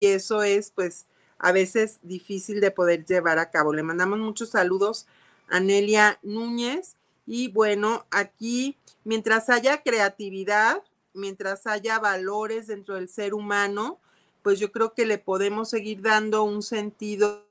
[0.00, 1.06] eso es pues
[1.38, 3.72] a veces difícil de poder llevar a cabo.
[3.72, 5.06] Le mandamos muchos saludos
[5.48, 10.82] a Nelia Núñez y bueno, aquí mientras haya creatividad,
[11.14, 13.98] mientras haya valores dentro del ser humano,
[14.42, 17.46] pues yo creo que le podemos seguir dando un sentido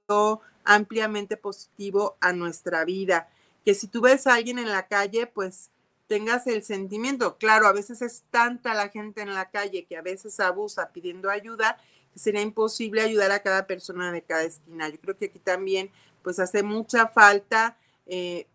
[0.63, 3.29] ampliamente positivo a nuestra vida.
[3.65, 5.69] Que si tú ves a alguien en la calle, pues
[6.07, 7.37] tengas el sentimiento.
[7.37, 11.29] Claro, a veces es tanta la gente en la calle que a veces abusa pidiendo
[11.29, 11.77] ayuda
[12.11, 14.89] que sería imposible ayudar a cada persona de cada esquina.
[14.89, 15.91] Yo creo que aquí también
[16.23, 18.47] pues hace mucha falta eh,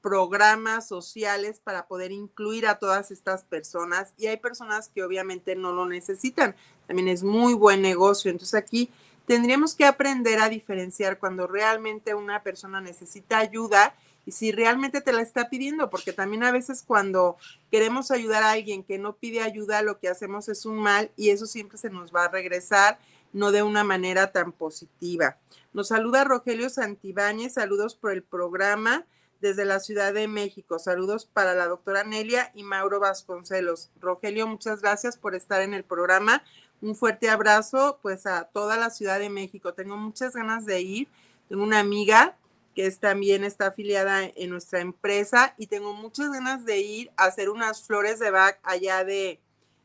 [0.00, 5.72] programas sociales para poder incluir a todas estas personas y hay personas que obviamente no
[5.72, 6.54] lo necesitan.
[6.86, 8.30] También es muy buen negocio.
[8.30, 8.90] Entonces aquí
[9.26, 15.12] tendríamos que aprender a diferenciar cuando realmente una persona necesita ayuda y si realmente te
[15.12, 17.36] la está pidiendo, porque también a veces cuando
[17.70, 21.30] queremos ayudar a alguien que no pide ayuda, lo que hacemos es un mal y
[21.30, 22.98] eso siempre se nos va a regresar,
[23.32, 25.38] no de una manera tan positiva.
[25.72, 29.06] Nos saluda Rogelio Santibáñez, saludos por el programa
[29.40, 30.80] desde la Ciudad de México.
[30.80, 33.90] Saludos para la doctora Nelia y Mauro Vasconcelos.
[34.00, 36.42] Rogelio, muchas gracias por estar en el programa.
[36.80, 39.72] Un fuerte abrazo pues a toda la Ciudad de México.
[39.74, 41.08] Tengo muchas ganas de ir.
[41.48, 42.36] Tengo una amiga
[42.76, 47.48] que también está afiliada en nuestra empresa y tengo muchas ganas de ir a hacer
[47.48, 49.40] unas flores de Bach allá de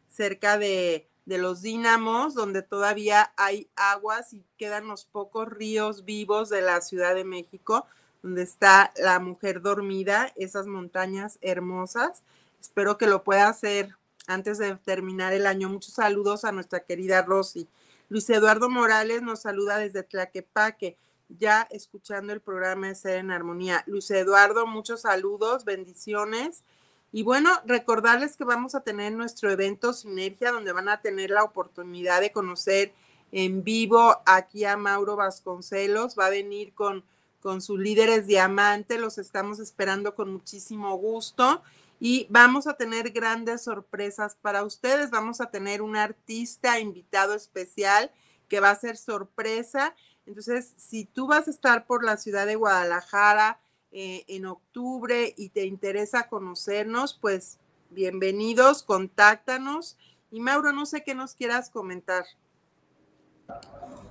[0.09, 6.49] cerca de, de los dínamos, donde todavía hay aguas y quedan los pocos ríos vivos
[6.49, 7.85] de la Ciudad de México,
[8.21, 12.23] donde está la mujer dormida, esas montañas hermosas.
[12.59, 13.95] Espero que lo pueda hacer
[14.27, 15.69] antes de terminar el año.
[15.69, 17.69] Muchos saludos a nuestra querida Rosy.
[18.09, 20.97] Luis Eduardo Morales nos saluda desde Tlaquepaque
[21.37, 23.83] ya escuchando el programa de Ser en Armonía.
[23.87, 26.63] Luis Eduardo, muchos saludos, bendiciones.
[27.11, 31.43] Y bueno, recordarles que vamos a tener nuestro evento Sinergia, donde van a tener la
[31.43, 32.93] oportunidad de conocer
[33.31, 36.17] en vivo aquí a Mauro Vasconcelos.
[36.17, 37.03] Va a venir con,
[37.41, 41.61] con sus líderes diamante, los estamos esperando con muchísimo gusto.
[41.99, 45.11] Y vamos a tener grandes sorpresas para ustedes.
[45.11, 48.09] Vamos a tener un artista invitado especial
[48.47, 52.55] que va a ser sorpresa entonces, si tú vas a estar por la ciudad de
[52.55, 53.59] Guadalajara
[53.91, 59.97] eh, en octubre y te interesa conocernos, pues bienvenidos, contáctanos.
[60.31, 62.23] Y Mauro, no sé qué nos quieras comentar.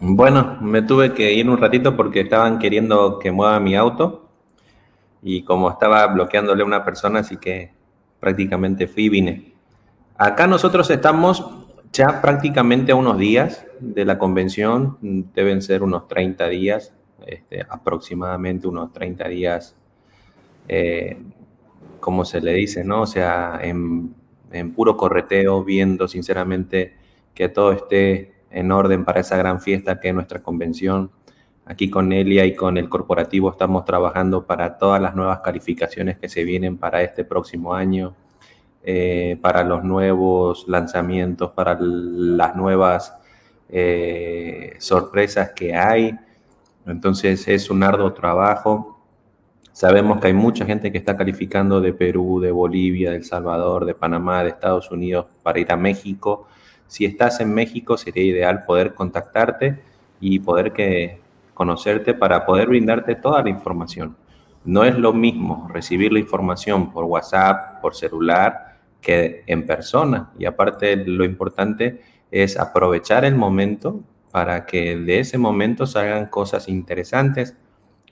[0.00, 4.28] Bueno, me tuve que ir un ratito porque estaban queriendo que mueva mi auto
[5.22, 7.72] y como estaba bloqueándole a una persona, así que
[8.18, 9.54] prácticamente fui y vine.
[10.16, 11.59] Acá nosotros estamos
[11.92, 16.94] ya prácticamente a unos días de la convención, deben ser unos 30 días,
[17.26, 19.76] este, aproximadamente unos 30 días,
[20.68, 21.18] eh,
[21.98, 23.02] como se le dice, ¿no?
[23.02, 24.14] O sea, en,
[24.52, 26.94] en puro correteo, viendo sinceramente
[27.34, 31.10] que todo esté en orden para esa gran fiesta que es nuestra convención.
[31.64, 36.28] Aquí con Elia y con el corporativo estamos trabajando para todas las nuevas calificaciones que
[36.28, 38.14] se vienen para este próximo año
[38.82, 43.14] eh, para los nuevos lanzamientos, para las nuevas
[43.68, 46.16] eh, sorpresas que hay.
[46.86, 48.98] Entonces es un arduo trabajo.
[49.72, 53.84] Sabemos que hay mucha gente que está calificando de Perú, de Bolivia, de El Salvador,
[53.84, 56.48] de Panamá, de Estados Unidos para ir a México.
[56.86, 59.78] Si estás en México sería ideal poder contactarte
[60.20, 61.20] y poder que,
[61.60, 64.16] conocerte para poder brindarte toda la información.
[64.64, 68.69] No es lo mismo recibir la información por WhatsApp, por celular,
[69.00, 70.32] que en persona.
[70.38, 76.68] Y aparte lo importante es aprovechar el momento para que de ese momento salgan cosas
[76.68, 77.56] interesantes.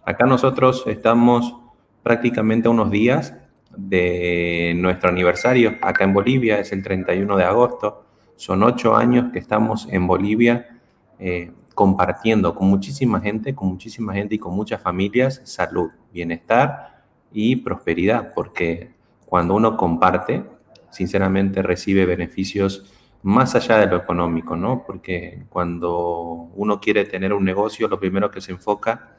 [0.05, 1.55] Acá nosotros estamos
[2.03, 3.35] prácticamente unos días
[3.77, 5.77] de nuestro aniversario.
[5.83, 8.07] Acá en Bolivia es el 31 de agosto.
[8.37, 10.81] Son ocho años que estamos en Bolivia
[11.19, 17.57] eh, compartiendo con muchísima gente, con muchísima gente y con muchas familias salud, bienestar y
[17.57, 18.95] prosperidad, porque
[19.27, 20.45] cuando uno comparte,
[20.91, 24.85] sinceramente recibe beneficios más allá de lo económico, ¿no?
[24.87, 29.17] Porque cuando uno quiere tener un negocio, lo primero que se enfoca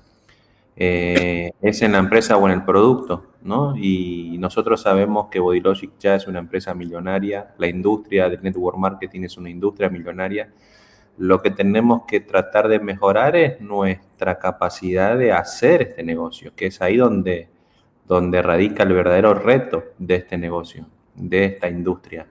[0.75, 3.75] eh, es en la empresa o en el producto, ¿no?
[3.77, 9.23] Y nosotros sabemos que Bodylogic ya es una empresa millonaria, la industria del network marketing
[9.23, 10.53] es una industria millonaria.
[11.17, 16.67] Lo que tenemos que tratar de mejorar es nuestra capacidad de hacer este negocio, que
[16.67, 17.49] es ahí donde,
[18.07, 20.85] donde radica el verdadero reto de este negocio
[21.19, 22.25] de esta industria.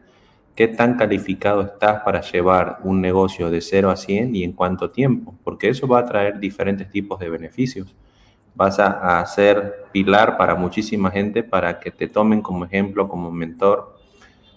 [0.59, 4.90] ¿Qué tan calificado estás para llevar un negocio de 0 a 100 y en cuánto
[4.90, 5.35] tiempo?
[5.44, 7.94] Porque eso va a traer diferentes tipos de beneficios.
[8.57, 13.98] Vas a, ser pilar para muchísima gente para que te tomen como ejemplo, como mentor.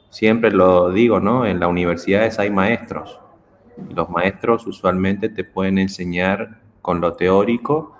[0.10, 1.46] Siempre lo digo, ¿no?
[1.46, 3.20] En las universidades hay maestros.
[3.94, 7.96] Los maestros usualmente te pueden enseñar con lo teórico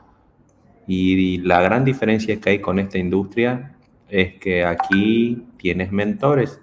[0.88, 3.76] y la gran diferencia que hay con esta industria
[4.10, 6.60] es que aquí tienes mentores,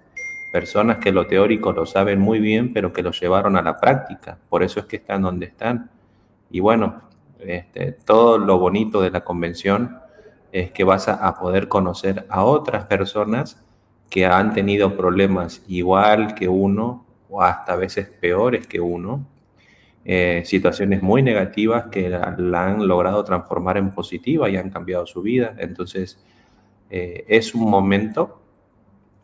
[0.53, 4.39] personas que lo teórico lo saben muy bien, pero que lo llevaron a la práctica.
[4.49, 5.89] Por eso es que están donde están.
[6.51, 7.03] Y bueno,
[7.39, 10.01] este, todo lo bonito de la convención
[10.51, 13.63] es que vas a, poder conocer a otras personas
[14.11, 19.27] que han tenido problemas igual que uno o hasta a veces peores que uno,
[20.05, 25.21] eh, situaciones muy negativas que la, han logrado transformar en positiva y han cambiado su
[25.23, 25.55] vida.
[25.59, 26.19] Entonces,
[26.91, 28.38] eh, es un momento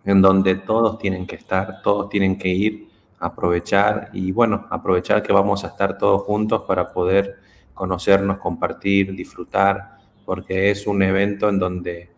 [0.05, 2.95] en donde todos tienen que estar, todos tienen que ir
[3.25, 7.39] aprovechar y bueno, aprovechar que vamos a estar todos juntos para poder
[7.73, 9.97] conocernos, compartir, disfrutar,
[10.27, 12.11] porque es un evento en donde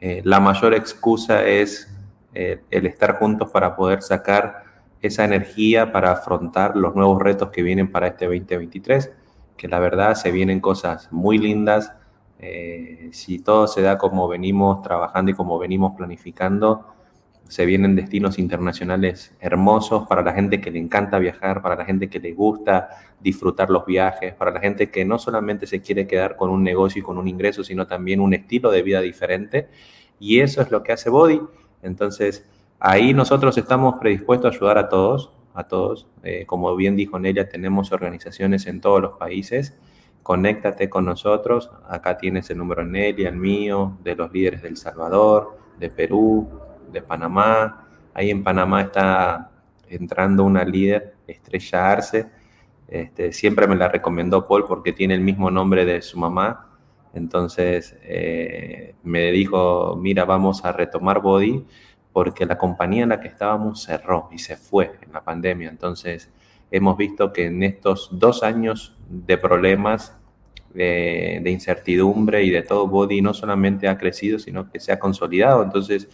[0.00, 1.92] eh, la mayor excusa es
[2.34, 4.64] eh, el estar juntos para poder sacar
[5.02, 9.12] esa energía para afrontar los nuevos retos que vienen para este 2023,
[9.56, 11.92] que la verdad se vienen cosas muy lindas.
[12.38, 16.93] Eh, si todo se da como venimos trabajando y como venimos planificando,
[17.48, 22.08] se vienen destinos internacionales hermosos para la gente que le encanta viajar, para la gente
[22.08, 22.88] que le gusta
[23.20, 27.00] disfrutar los viajes, para la gente que no solamente se quiere quedar con un negocio
[27.00, 29.68] y con un ingreso, sino también un estilo de vida diferente.
[30.18, 31.40] Y eso es lo que hace Body.
[31.82, 32.46] Entonces,
[32.78, 36.06] ahí nosotros estamos predispuestos a ayudar a todos, a todos.
[36.22, 39.78] Eh, como bien dijo Nelia, tenemos organizaciones en todos los países.
[40.22, 41.70] Conéctate con nosotros.
[41.88, 46.48] Acá tienes el número de Nelia, el mío, de los líderes del Salvador, de Perú,
[46.94, 47.86] de Panamá.
[48.14, 49.50] Ahí en Panamá está
[49.88, 52.30] entrando una líder, Estrella Arce.
[52.88, 56.70] Este, siempre me la recomendó Paul porque tiene el mismo nombre de su mamá.
[57.12, 61.64] Entonces eh, me dijo, mira, vamos a retomar Body
[62.12, 65.68] porque la compañía en la que estábamos cerró y se fue en la pandemia.
[65.68, 66.30] Entonces
[66.70, 70.16] hemos visto que en estos dos años de problemas,
[70.72, 74.98] de, de incertidumbre y de todo, Body no solamente ha crecido, sino que se ha
[74.98, 75.62] consolidado.
[75.62, 76.08] Entonces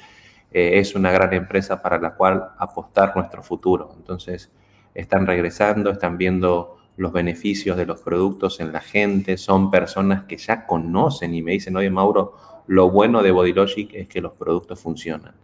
[0.53, 3.93] eh, es una gran empresa para la cual apostar nuestro futuro.
[3.97, 4.51] Entonces,
[4.95, 10.37] están regresando, están viendo los beneficios de los productos en la gente, son personas que
[10.37, 12.37] ya conocen y me dicen, oye Mauro,
[12.67, 15.35] lo bueno de BodyLogic es que los productos funcionan.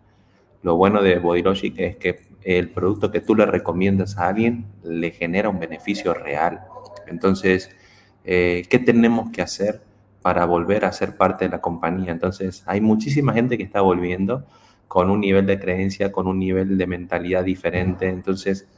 [0.62, 5.12] Lo bueno de BodyLogic es que el producto que tú le recomiendas a alguien le
[5.12, 6.60] genera un beneficio real.
[7.06, 7.70] Entonces,
[8.24, 9.82] eh, ¿qué tenemos que hacer
[10.22, 12.12] para volver a ser parte de la compañía?
[12.12, 14.44] Entonces, hay muchísima gente que está volviendo
[14.88, 18.08] con un nivel de creencia, con un nivel de mentalidad diferente.
[18.08, 18.68] Entonces,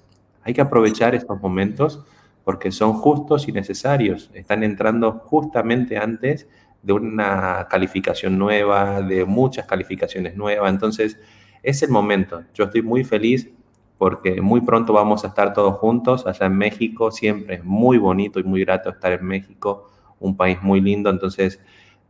[0.43, 2.05] hay que aprovechar estos momentos
[2.45, 4.31] porque son justos y necesarios.
[4.33, 6.49] Están entrando justamente antes
[6.83, 10.71] de una calificación nueva, de muchas calificaciones nuevas.
[10.71, 11.19] Entonces,
[11.63, 12.45] es el momento.
[12.55, 13.51] Yo estoy muy feliz
[13.99, 17.11] porque muy pronto vamos a estar todos juntos allá en México.
[17.11, 19.91] Siempre es muy bonito y muy grato estar en México,
[20.21, 21.11] un país muy lindo.
[21.11, 21.61] Entonces,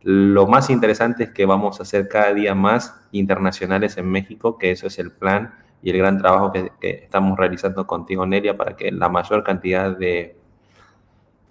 [0.01, 4.71] lo más interesante es que vamos a hacer cada día más internacionales en México, que
[4.71, 8.91] eso es el plan y el gran trabajo que, estamos realizando contigo, Nelia, para que
[8.91, 10.37] la mayor cantidad de,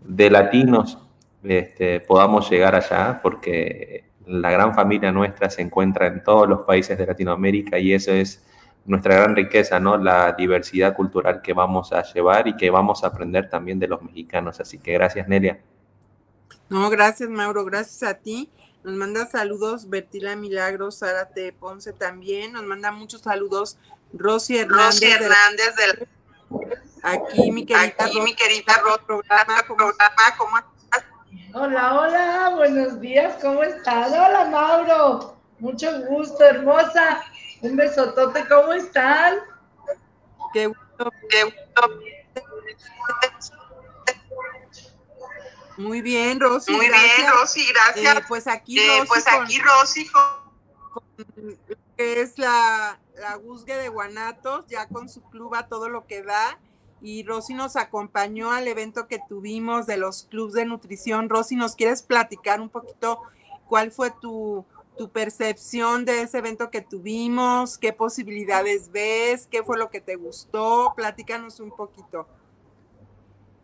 [0.03, 0.99] de latinos
[1.43, 6.99] este, podamos llegar allá, porque la gran familia nuestra se encuentra en todos los países
[6.99, 8.45] de Latinoamérica y eso es
[8.85, 9.99] nuestra gran riqueza, ¿no?
[9.99, 14.03] La diversidad cultural que vamos a llevar y que vamos a aprender también de los
[14.03, 14.61] mexicanos.
[14.61, 15.61] Así que gracias, Nelia.
[16.69, 18.51] No, gracias, Mauro, gracias a ti.
[18.85, 21.53] Nos manda saludos Bertila Milagros, Sara T.
[21.53, 22.53] Ponce también.
[22.53, 23.79] Nos manda muchos saludos
[24.13, 25.01] Rosy Hernández.
[25.01, 26.09] Rosy Hernández del...
[27.03, 31.05] Aquí, mi querida Aquí, mi querida Rosy, programa, programa, ¿cómo estás?
[31.55, 34.09] Hola, hola, buenos días, ¿cómo estás?
[34.13, 35.37] Hola, Mauro.
[35.59, 37.25] Mucho gusto, hermosa.
[37.63, 39.39] Un besotote, ¿cómo están?
[40.53, 41.13] Qué gusto.
[41.29, 42.01] Qué gusto.
[45.79, 46.73] Muy bien, Rosy.
[46.73, 48.17] Muy bien, Rosy, gracias.
[48.17, 51.57] Eh, pues aquí, eh, Rosy, pues aquí, Rosy, con,
[51.97, 56.23] que es la, la Guzgue de Guanatos, ya con su club a todo lo que
[56.23, 56.59] da.
[57.01, 61.29] Y Rosy nos acompañó al evento que tuvimos de los clubes de nutrición.
[61.29, 63.23] Rosy, ¿nos quieres platicar un poquito
[63.69, 64.67] cuál fue tu,
[64.97, 67.79] tu percepción de ese evento que tuvimos?
[67.79, 69.47] ¿Qué posibilidades ves?
[69.47, 70.93] ¿Qué fue lo que te gustó?
[70.97, 72.27] Platícanos un poquito.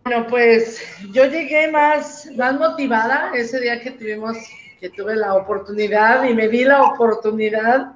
[0.04, 0.82] Bueno, pues
[1.12, 4.36] yo llegué más, más motivada ese día que tuvimos,
[4.78, 7.92] que tuve la oportunidad y me di la oportunidad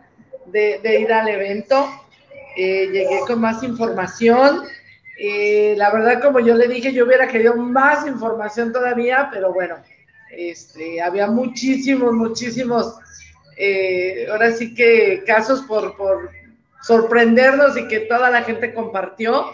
[0.46, 1.86] de, ir al evento.
[2.56, 4.62] Eh, llegué con más información.
[5.18, 9.76] Eh, la verdad, como yo le dije, yo hubiera querido más información todavía, pero bueno,
[10.30, 12.96] este, había muchísimos, muchísimos,
[13.58, 16.30] eh, ahora sí que casos por, por
[16.80, 19.52] sorprendernos y que toda la gente compartió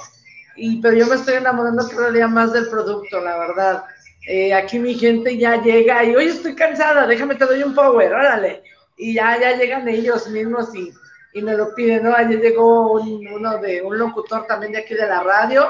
[0.57, 3.85] y, pero yo me estoy enamorando cada día más del producto, la verdad.
[4.27, 8.13] Eh, aquí mi gente ya llega y, oye, estoy cansada, déjame te doy un power,
[8.13, 8.63] órale.
[8.97, 10.93] Y ya, ya llegan ellos mismos y,
[11.35, 12.15] y me lo piden, ¿no?
[12.15, 15.69] Ayer llegó uno de, un locutor también de aquí de la radio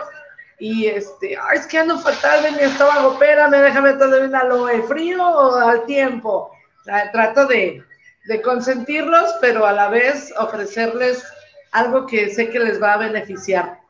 [0.58, 4.34] y este, ay, es que ando fatal de mi estómago, espérame, déjame te doy un
[4.34, 6.52] aloe frío o al tiempo.
[7.12, 7.82] trato de,
[8.26, 11.24] de consentirlos, pero a la vez ofrecerles
[11.72, 13.83] algo que sé que les va a beneficiar.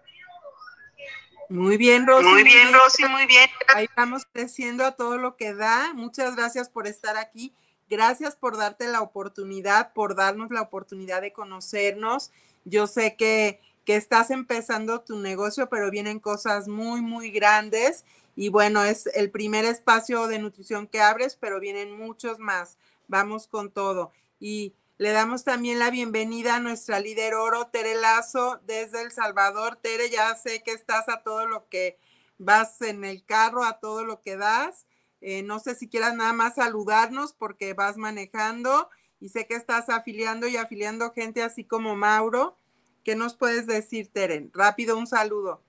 [1.48, 2.26] Muy bien, Rosy.
[2.26, 3.48] Muy bien, Rosy, muy bien.
[3.74, 5.92] Ahí estamos creciendo a todo lo que da.
[5.94, 7.52] Muchas gracias por estar aquí.
[7.88, 12.30] Gracias por darte la oportunidad, por darnos la oportunidad de conocernos.
[12.64, 18.04] Yo sé que que estás empezando tu negocio, pero vienen cosas muy, muy grandes.
[18.34, 22.78] Y bueno, es el primer espacio de nutrición que abres, pero vienen muchos más.
[23.06, 24.10] Vamos con todo.
[24.40, 29.76] Y le damos también la bienvenida a nuestra líder oro, Tere Lazo, desde El Salvador.
[29.76, 31.98] Tere, ya sé que estás a todo lo que
[32.38, 34.86] vas en el carro, a todo lo que das.
[35.20, 38.88] Eh, no sé si quieras nada más saludarnos porque vas manejando
[39.18, 42.56] y sé que estás afiliando y afiliando gente así como Mauro.
[43.02, 44.52] ¿Qué nos puedes decir, Teren?
[44.54, 45.60] Rápido, un saludo.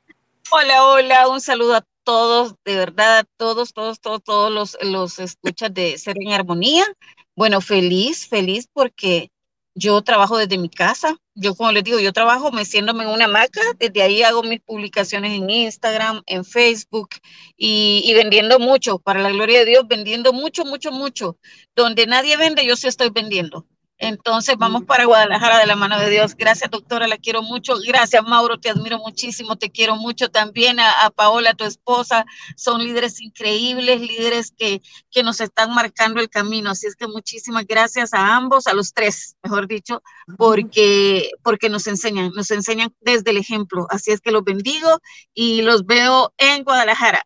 [0.52, 5.74] Hola, hola, un saludo a todos, de verdad, todos, todos, todos, todos los, los escuchas
[5.74, 6.86] de Ser en Armonía.
[7.36, 9.32] Bueno, feliz, feliz porque
[9.76, 11.18] yo trabajo desde mi casa.
[11.34, 13.62] Yo, como les digo, yo trabajo meciéndome en una maca.
[13.78, 17.10] Desde ahí hago mis publicaciones en Instagram, en Facebook
[17.58, 19.00] y, y, vendiendo mucho.
[19.00, 21.38] Para la gloria de Dios, vendiendo mucho, mucho, mucho.
[21.76, 23.68] Donde nadie vende, yo sí estoy vendiendo.
[23.98, 26.36] Entonces vamos para Guadalajara de la mano de Dios.
[26.36, 27.76] Gracias, doctora, la quiero mucho.
[27.88, 30.80] Gracias, Mauro, te admiro muchísimo, te quiero mucho también.
[30.80, 32.26] A, Paola, tu esposa,
[32.58, 34.82] son líderes increíbles, líderes que,
[35.12, 36.72] que nos están marcando el camino.
[36.72, 40.04] Así es que muchísimas gracias a ambos, a los tres, mejor dicho,
[40.38, 43.88] porque, porque nos enseñan, nos enseñan desde el ejemplo.
[43.90, 45.00] Así es que los bendigo
[45.34, 47.26] y los veo en Guadalajara.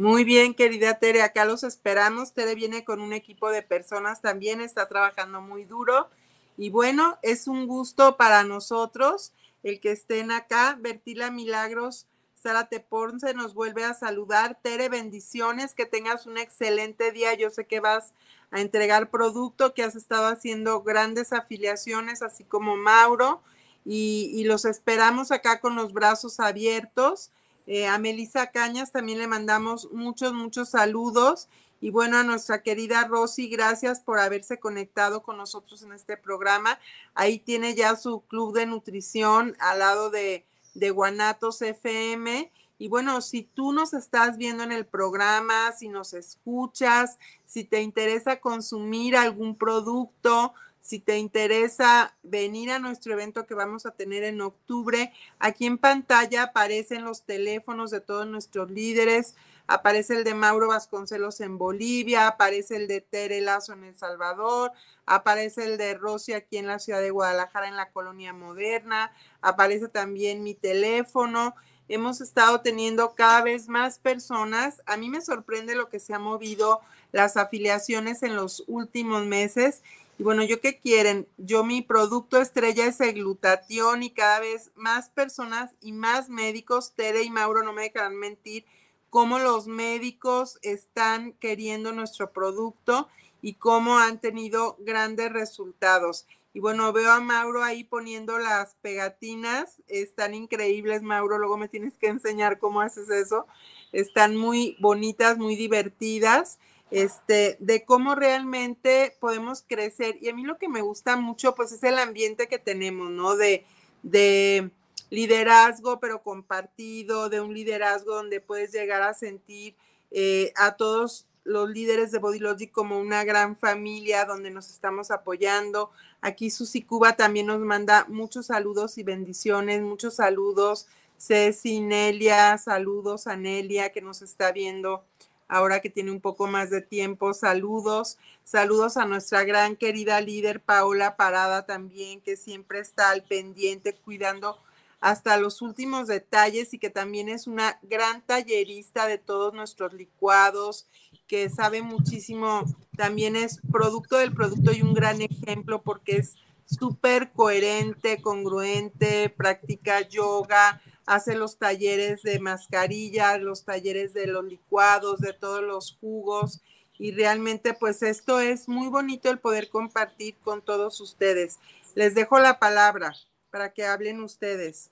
[0.00, 2.32] Muy bien, querida Tere, acá los esperamos.
[2.32, 6.08] Tere viene con un equipo de personas también, está trabajando muy duro.
[6.56, 10.78] Y bueno, es un gusto para nosotros el que estén acá.
[10.80, 14.58] Bertila Milagros, Sara Teponce nos vuelve a saludar.
[14.62, 17.34] Tere, bendiciones, que tengas un excelente día.
[17.34, 18.14] Yo sé que vas
[18.50, 23.42] a entregar producto, que has estado haciendo grandes afiliaciones, así como Mauro.
[23.84, 27.32] Y los esperamos acá con los brazos abiertos.
[27.72, 31.48] Eh, a Melissa Cañas también le mandamos muchos, muchos saludos.
[31.80, 36.80] Y bueno, a nuestra querida Rosy, gracias por haberse conectado con nosotros en este programa.
[37.14, 40.44] Ahí tiene ya su club de nutrición al lado de,
[40.74, 42.50] de Guanatos FM.
[42.78, 47.82] Y bueno, si tú nos estás viendo en el programa, si nos escuchas, si te
[47.82, 54.24] interesa consumir algún producto, si te interesa venir a nuestro evento que vamos a tener
[54.24, 59.34] en octubre, aquí en pantalla aparecen los teléfonos de todos nuestros líderes.
[59.66, 64.72] Aparece el de Mauro Vasconcelos en Bolivia, aparece el de Tere Lazo en El Salvador,
[65.06, 69.12] aparece el de Rosy aquí en la ciudad de Guadalajara en la colonia moderna,
[69.42, 71.54] aparece también mi teléfono.
[71.88, 74.82] Hemos estado teniendo cada vez más personas.
[74.86, 76.80] A mí me sorprende lo que se ha movido
[77.12, 79.82] las afiliaciones en los últimos meses
[80.20, 81.26] y bueno, ¿yo qué quieren?
[81.38, 86.92] Yo mi producto estrella es el glutatión y cada vez más personas y más médicos,
[86.94, 88.66] Tere y Mauro no me dejarán mentir,
[89.08, 93.08] cómo los médicos están queriendo nuestro producto
[93.40, 96.26] y cómo han tenido grandes resultados.
[96.52, 101.96] Y bueno, veo a Mauro ahí poniendo las pegatinas, están increíbles, Mauro, luego me tienes
[101.96, 103.46] que enseñar cómo haces eso.
[103.90, 106.58] Están muy bonitas, muy divertidas
[106.90, 110.18] este, de cómo realmente podemos crecer.
[110.20, 113.36] Y a mí lo que me gusta mucho, pues es el ambiente que tenemos, ¿no?
[113.36, 113.64] De,
[114.02, 114.70] de
[115.10, 119.74] liderazgo, pero compartido, de un liderazgo donde puedes llegar a sentir
[120.10, 125.10] eh, a todos los líderes de Body Logic como una gran familia donde nos estamos
[125.10, 125.90] apoyando.
[126.20, 130.86] Aquí Susi Cuba también nos manda muchos saludos y bendiciones, muchos saludos.
[131.18, 135.04] Ceci, Nelia, saludos a Nelia que nos está viendo
[135.50, 137.34] ahora que tiene un poco más de tiempo.
[137.34, 143.94] Saludos, saludos a nuestra gran querida líder Paola Parada también, que siempre está al pendiente
[143.94, 144.58] cuidando
[145.00, 150.86] hasta los últimos detalles y que también es una gran tallerista de todos nuestros licuados,
[151.26, 152.64] que sabe muchísimo,
[152.96, 156.36] también es producto del producto y un gran ejemplo porque es
[156.66, 160.80] súper coherente, congruente, practica yoga,
[161.10, 166.60] hace los talleres de mascarilla, los talleres de los licuados, de todos los jugos.
[167.00, 171.58] Y realmente pues esto es muy bonito el poder compartir con todos ustedes.
[171.96, 173.12] Les dejo la palabra
[173.50, 174.90] para que hablen ustedes.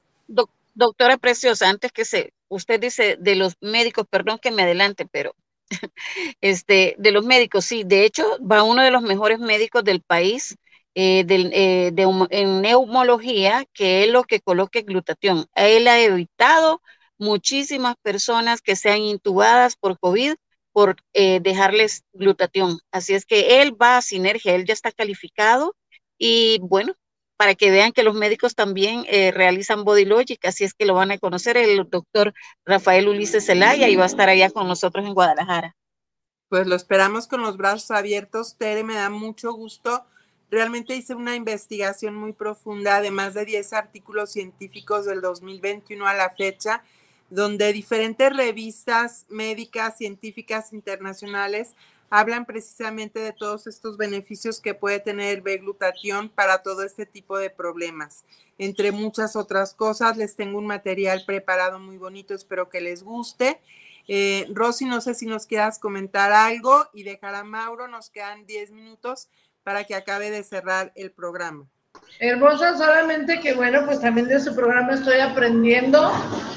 [0.75, 5.37] doctora Preciosa, antes que se, usted dice de los médicos, perdón que me adelante, pero
[6.41, 10.57] este, de los médicos, sí, de hecho va uno de los mejores médicos del país
[11.01, 15.47] eh, eh, de, en neumología, que es lo que coloque glutatión.
[15.55, 16.83] Él ha evitado
[17.19, 20.35] muchísimas personas que sean intubadas por COVID
[20.73, 22.81] por eh, dejarles glutatión.
[22.91, 25.77] Así es que él va a sinergia, él ya está calificado
[26.19, 26.95] y bueno,
[27.37, 31.13] para que vean que los médicos también realizan Body Logic, así es que lo van
[31.13, 32.35] a conocer el doctor
[32.65, 35.77] Rafael Ulises Zelaya y va a estar allá con nosotros en Guadalajara.
[36.49, 38.57] Pues lo esperamos con los brazos abiertos.
[38.59, 40.05] Tere, me da mucho gusto
[40.51, 46.15] Realmente hice una investigación muy profunda de más de 10 artículos científicos del 2021 a
[46.15, 46.83] la fecha,
[47.29, 51.75] donde diferentes revistas médicas, científicas internacionales
[52.11, 57.37] hablan precisamente de todos estos beneficios que puede tener el B-glutatión para todo este tipo
[57.37, 58.25] de problemas.
[58.57, 63.61] Entre muchas otras cosas, les tengo un material preparado muy bonito, espero que les guste.
[64.09, 68.47] Eh, Rosy, no sé si nos quieras comentar algo y dejar a Mauro, nos quedan
[68.47, 69.29] 10 minutos
[69.69, 71.67] para que acabe de cerrar el programa.
[72.21, 76.11] Hermosa, solamente que bueno, pues también de su programa estoy aprendiendo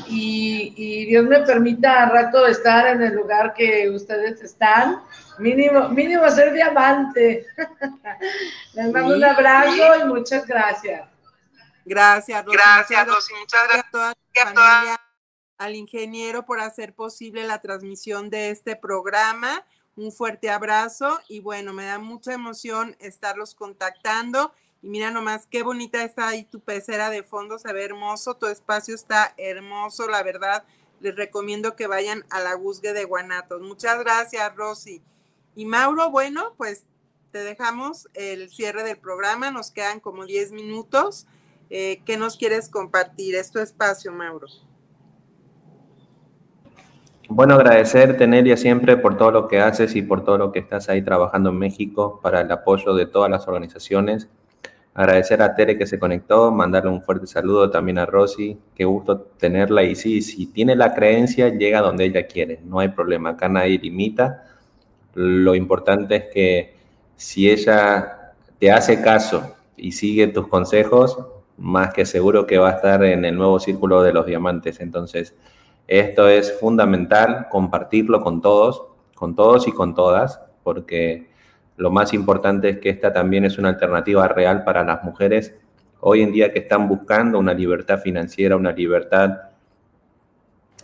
[0.07, 5.03] y, Dios me permita a rato estar en el lugar que ustedes están.
[5.39, 7.47] Mínimo, mínimo ser diamante.
[8.75, 11.05] Les mando un abrazo y muchas gracias.
[11.83, 12.57] Gracias, Rosy.
[12.57, 13.33] Gracias, Rosy.
[13.33, 15.01] Muchas gracias a toda la familia,
[15.57, 19.65] al ingeniero por hacer posible la transmisión de este programa
[19.95, 24.53] un fuerte abrazo y bueno, me da mucha emoción estarlos contactando.
[24.81, 28.47] Y mira nomás qué bonita está ahí tu pecera de fondo, se ve hermoso, tu
[28.47, 30.63] espacio está hermoso, la verdad.
[30.99, 33.61] Les recomiendo que vayan a la Guzgue de Guanatos.
[33.61, 35.01] Muchas gracias, Rosy.
[35.55, 36.85] Y Mauro, bueno, pues
[37.31, 41.27] te dejamos el cierre del programa, nos quedan como 10 minutos.
[41.69, 43.35] Eh, ¿Qué nos quieres compartir?
[43.35, 44.47] Es tu espacio, Mauro.
[47.33, 50.89] Bueno, agradecer, Tenelia, siempre por todo lo que haces y por todo lo que estás
[50.89, 54.27] ahí trabajando en México para el apoyo de todas las organizaciones.
[54.93, 58.59] Agradecer a Tere que se conectó, mandarle un fuerte saludo también a Rosy.
[58.75, 59.83] Qué gusto tenerla.
[59.83, 62.59] Y sí, si tiene la creencia, llega donde ella quiere.
[62.65, 63.29] No hay problema.
[63.29, 64.43] Acá nadie limita.
[65.13, 66.75] Lo importante es que
[67.15, 71.17] si ella te hace caso y sigue tus consejos,
[71.57, 74.81] más que seguro que va a estar en el nuevo círculo de los diamantes.
[74.81, 75.33] Entonces,
[75.87, 78.83] esto es fundamental, compartirlo con todos,
[79.15, 81.29] con todos y con todas, porque
[81.77, 85.55] lo más importante es que esta también es una alternativa real para las mujeres
[86.01, 89.49] hoy en día que están buscando una libertad financiera, una libertad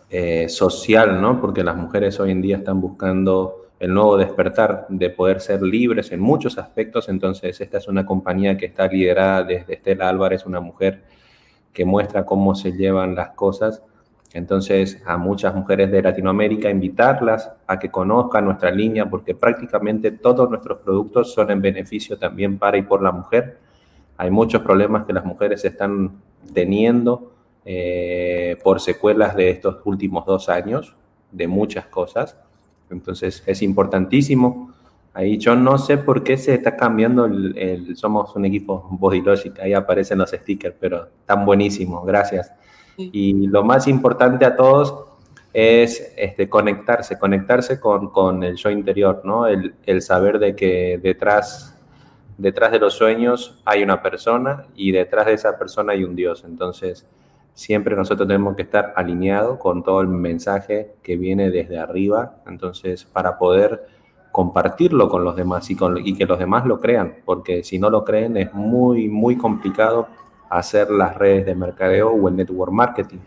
[0.10, 1.41] eh, social, ¿no?
[1.41, 6.12] Porque las mujeres hoy en día están buscando el nuevo despertar de poder ser libres
[6.12, 7.10] en muchos aspectos.
[7.10, 11.04] Entonces, esta es una compañía que está liderada desde Estela Álvarez, una mujer
[11.74, 13.84] que muestra cómo se llevan las cosas
[14.38, 20.47] entonces, a muchas mujeres de Latinoamérica, invitarlas a que conozcan nuestra línea, porque prácticamente todos
[20.47, 23.57] nuestros productos son en beneficio también para y por la mujer.
[24.15, 26.21] Hay muchos problemas que las mujeres están
[26.53, 27.33] teniendo
[27.65, 30.95] eh, por secuelas de estos últimos dos años,
[31.31, 32.38] de muchas cosas.
[32.91, 34.71] Entonces, es importantísimo.
[35.15, 39.59] Ahí yo no sé por qué se está cambiando el, somos un equipo Body Logic,
[39.61, 42.53] ahí aparecen los stickers, pero están buenísimos, gracias.
[42.98, 45.06] Y lo más importante a todos
[45.54, 49.48] es este, conectarse, conectarse con, con, el yo interior, ¿no?
[49.48, 51.80] El, el, saber de que detrás,
[52.38, 56.43] detrás de los sueños hay una persona y detrás de esa persona hay un Dios.
[56.43, 57.08] Entonces,
[57.58, 63.04] siempre nosotros tenemos que estar alineados con todo el mensaje que viene desde arriba, entonces,
[63.04, 63.88] para poder
[64.32, 67.89] compartirlo con los demás y, con, y que los demás lo crean, porque si no
[67.89, 70.08] lo creen es muy, muy complicado
[70.50, 73.20] hacer las redes de mercadeo o el network marketing.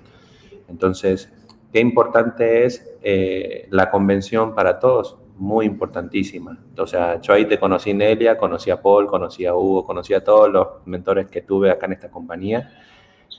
[0.69, 1.33] Entonces,
[1.73, 6.59] qué importante es eh, la convención para todos, muy importantísima.
[6.77, 10.23] O sea, yo ahí te conocí Nelia, conocí a Paul, conocí a Hugo, conocí a
[10.23, 12.71] todos los mentores que tuve acá en esta compañía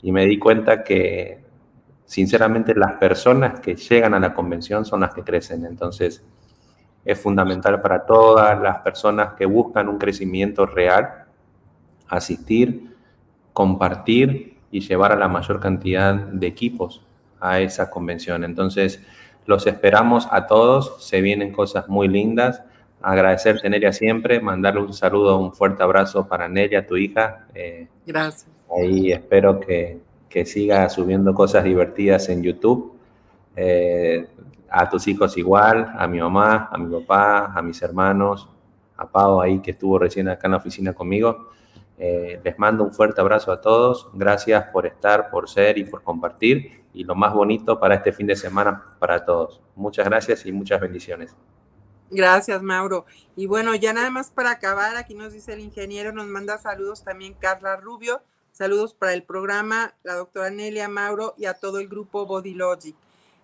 [0.02, 1.44] y me di cuenta que,
[2.06, 5.66] sinceramente, las personas que llegan a la convención son las que crecen.
[5.66, 6.26] Entonces,
[7.06, 11.26] es fundamental para todas las personas que buscan un crecimiento real
[12.08, 12.91] asistir
[13.54, 17.02] compartir y llevar a la mayor cantidad de equipos
[17.40, 18.44] a esa convención.
[18.44, 19.02] Entonces,
[19.46, 22.64] los esperamos a todos, se vienen cosas muy lindas.
[23.02, 27.48] Agradecerte, Nelia, siempre, mandarle un saludo, un fuerte abrazo para Nelia, tu hija.
[27.54, 28.48] Eh, Gracias.
[28.78, 30.00] Ahí espero que,
[30.30, 32.94] que, siga subiendo cosas divertidas en YouTube.
[33.56, 34.28] Eh,
[34.70, 38.48] a tus hijos igual, a mi mamá, a mi papá, a mis hermanos,
[38.96, 41.50] a Pau ahí que estuvo recién acá en la oficina conmigo.
[42.04, 44.10] Eh, les mando un fuerte abrazo a todos.
[44.14, 46.84] Gracias por estar, por ser y por compartir.
[46.96, 49.62] Y lo más bonito para este fin de semana para todos.
[49.76, 51.36] Muchas gracias y muchas bendiciones.
[52.10, 53.06] Gracias, Mauro.
[53.36, 57.04] Y bueno, ya nada más para acabar, aquí nos dice el ingeniero, nos manda saludos
[57.04, 58.24] también Carla Rubio.
[58.52, 62.96] Saludos para el programa, la doctora Nelia Mauro y a todo el grupo Body Logic.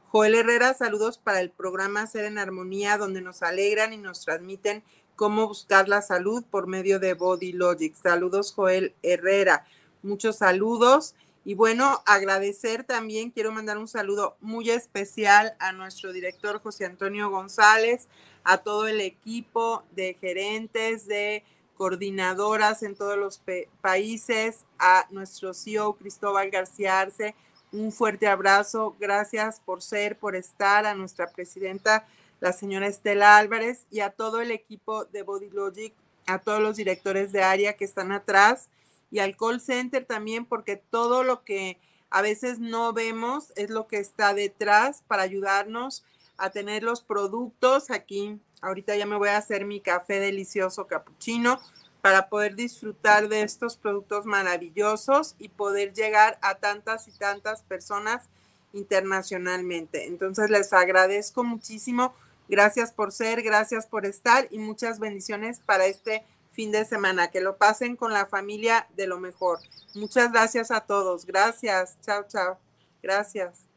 [0.09, 4.83] Joel Herrera, saludos para el programa Ser en Armonía, donde nos alegran y nos transmiten
[5.17, 7.93] cómo buscar la salud por medio de Body Logic.
[7.95, 9.65] Saludos, Joel Herrera.
[10.03, 11.15] Muchos saludos.
[11.43, 17.29] Y bueno, agradecer también, quiero mandar un saludo muy especial a nuestro director José Antonio
[17.29, 18.09] González,
[18.43, 21.43] a todo el equipo de gerentes, de
[21.75, 23.41] coordinadoras en todos los
[23.81, 27.33] países, a nuestro CEO Cristóbal García Arce,
[27.71, 32.05] un fuerte abrazo, gracias por ser, por estar, a nuestra presidenta,
[32.39, 35.93] la señora Estela Álvarez, y a todo el equipo de Body Logic,
[36.25, 38.69] a todos los directores de área que están atrás,
[39.09, 41.77] y al call center también, porque todo lo que
[42.09, 46.03] a veces no vemos es lo que está detrás para ayudarnos
[46.37, 48.39] a tener los productos aquí.
[48.61, 51.59] Ahorita ya me voy a hacer mi café delicioso capuchino
[52.01, 58.29] para poder disfrutar de estos productos maravillosos y poder llegar a tantas y tantas personas
[58.73, 60.05] internacionalmente.
[60.05, 62.13] Entonces les agradezco muchísimo.
[62.47, 67.29] Gracias por ser, gracias por estar y muchas bendiciones para este fin de semana.
[67.29, 69.59] Que lo pasen con la familia de lo mejor.
[69.95, 71.25] Muchas gracias a todos.
[71.25, 71.97] Gracias.
[72.01, 72.57] Chao, chao.
[73.01, 73.67] Gracias.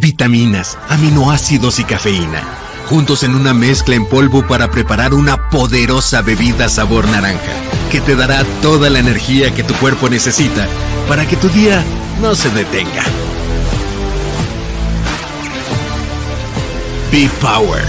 [0.00, 2.42] vitaminas, aminoácidos y cafeína,
[2.84, 7.52] juntos en una mezcla en polvo para preparar una poderosa bebida sabor naranja,
[7.90, 10.66] que te dará toda la energía que tu cuerpo necesita
[11.08, 11.84] para que tu día
[12.20, 13.02] no se detenga.
[17.10, 17.82] Be Power.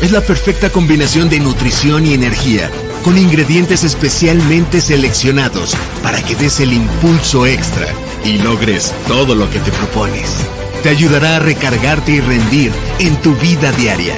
[0.00, 2.70] Es la perfecta combinación de nutrición y energía,
[3.02, 7.86] con ingredientes especialmente seleccionados para que des el impulso extra
[8.24, 10.46] y logres todo lo que te propones.
[10.84, 14.14] Te ayudará a recargarte y rendir en tu vida diaria.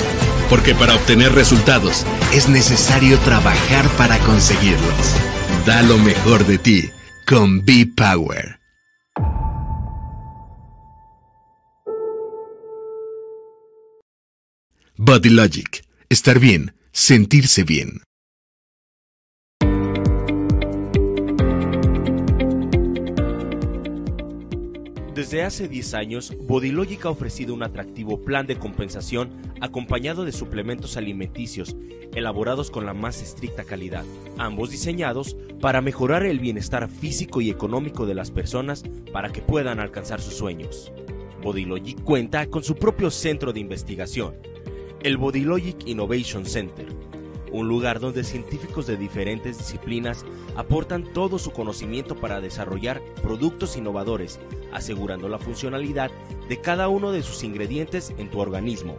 [0.51, 2.05] Porque para obtener resultados
[2.35, 5.15] es necesario trabajar para conseguirlos.
[5.65, 6.91] Da lo mejor de ti
[7.25, 8.59] con Be Power.
[14.97, 15.85] Body Logic.
[16.09, 18.06] Estar bien, sentirse bien.
[25.17, 29.31] Desde hace 10 años, Bodylogic ha ofrecido un atractivo plan de compensación
[29.63, 31.75] acompañado de suplementos alimenticios
[32.15, 34.05] elaborados con la más estricta calidad,
[34.37, 39.81] ambos diseñados para mejorar el bienestar físico y económico de las personas para que puedan
[39.81, 40.93] alcanzar sus sueños.
[41.43, 44.35] Bodylogic cuenta con su propio centro de investigación,
[45.03, 46.89] el Bodylogic Innovation Center,
[47.59, 50.25] un lugar donde científicos de diferentes disciplinas
[50.57, 54.39] aportan todo su conocimiento para desarrollar productos innovadores,
[54.73, 56.11] asegurando la funcionalidad
[56.49, 58.97] de cada uno de sus ingredientes en tu organismo.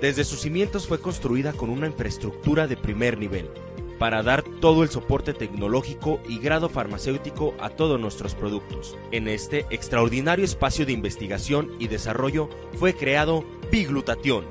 [0.00, 3.50] Desde sus cimientos fue construida con una infraestructura de primer nivel,
[3.98, 8.96] para dar todo el soporte tecnológico y grado farmacéutico a todos nuestros productos.
[9.10, 12.48] En este extraordinario espacio de investigación y desarrollo
[12.78, 14.46] fue creado Biglutatión,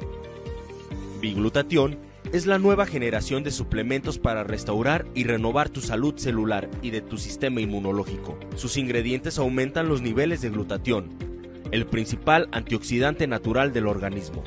[1.27, 1.97] Biglutatión
[2.31, 7.01] es la nueva generación de suplementos para restaurar y renovar tu salud celular y de
[7.01, 8.39] tu sistema inmunológico.
[8.55, 11.09] Sus ingredientes aumentan los niveles de glutatión,
[11.71, 14.41] el principal antioxidante natural del organismo,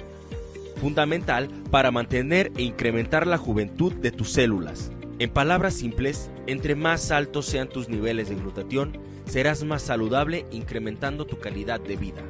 [0.80, 4.90] fundamental para mantener e incrementar la juventud de tus células.
[5.18, 11.26] En palabras simples, entre más altos sean tus niveles de glutatión, serás más saludable incrementando
[11.26, 12.22] tu calidad de vida.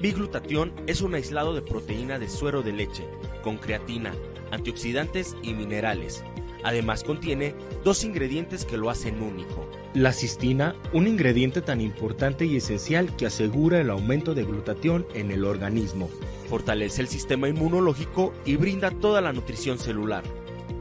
[0.00, 3.04] Biglutatión es un aislado de proteína de suero de leche,
[3.40, 4.14] con creatina,
[4.50, 6.24] antioxidantes y minerales.
[6.62, 9.66] Además contiene dos ingredientes que lo hacen único.
[9.94, 15.30] La cistina, un ingrediente tan importante y esencial que asegura el aumento de glutatión en
[15.30, 16.10] el organismo.
[16.48, 20.22] Fortalece el sistema inmunológico y brinda toda la nutrición celular.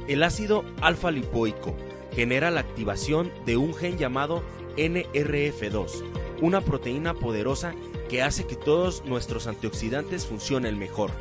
[0.08, 1.76] El ácido alfa lipoico
[2.14, 4.44] genera la activación de un gen llamado
[4.78, 6.04] NRF2,
[6.42, 7.74] una proteína poderosa
[8.10, 11.12] que hace que todos nuestros antioxidantes funcionen mejor.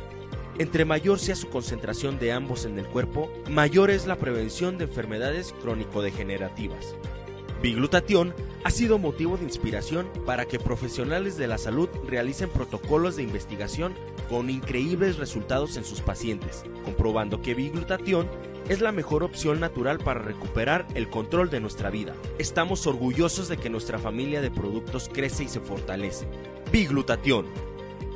[0.59, 4.83] Entre mayor sea su concentración de ambos en el cuerpo, mayor es la prevención de
[4.83, 6.95] enfermedades crónico-degenerativas.
[7.61, 8.33] Biglutatión
[8.65, 13.93] ha sido motivo de inspiración para que profesionales de la salud realicen protocolos de investigación
[14.29, 18.27] con increíbles resultados en sus pacientes, comprobando que biglutatión
[18.67, 22.13] es la mejor opción natural para recuperar el control de nuestra vida.
[22.37, 26.27] Estamos orgullosos de que nuestra familia de productos crece y se fortalece.
[26.69, 27.45] Biglutatión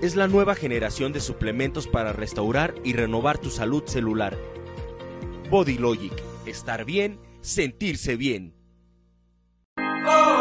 [0.04, 4.38] es la nueva generación de suplementos para restaurar y renovar tu salud celular.
[5.50, 6.12] Body Logic,
[6.46, 8.54] estar bien, sentirse bien.
[10.06, 10.33] Oh.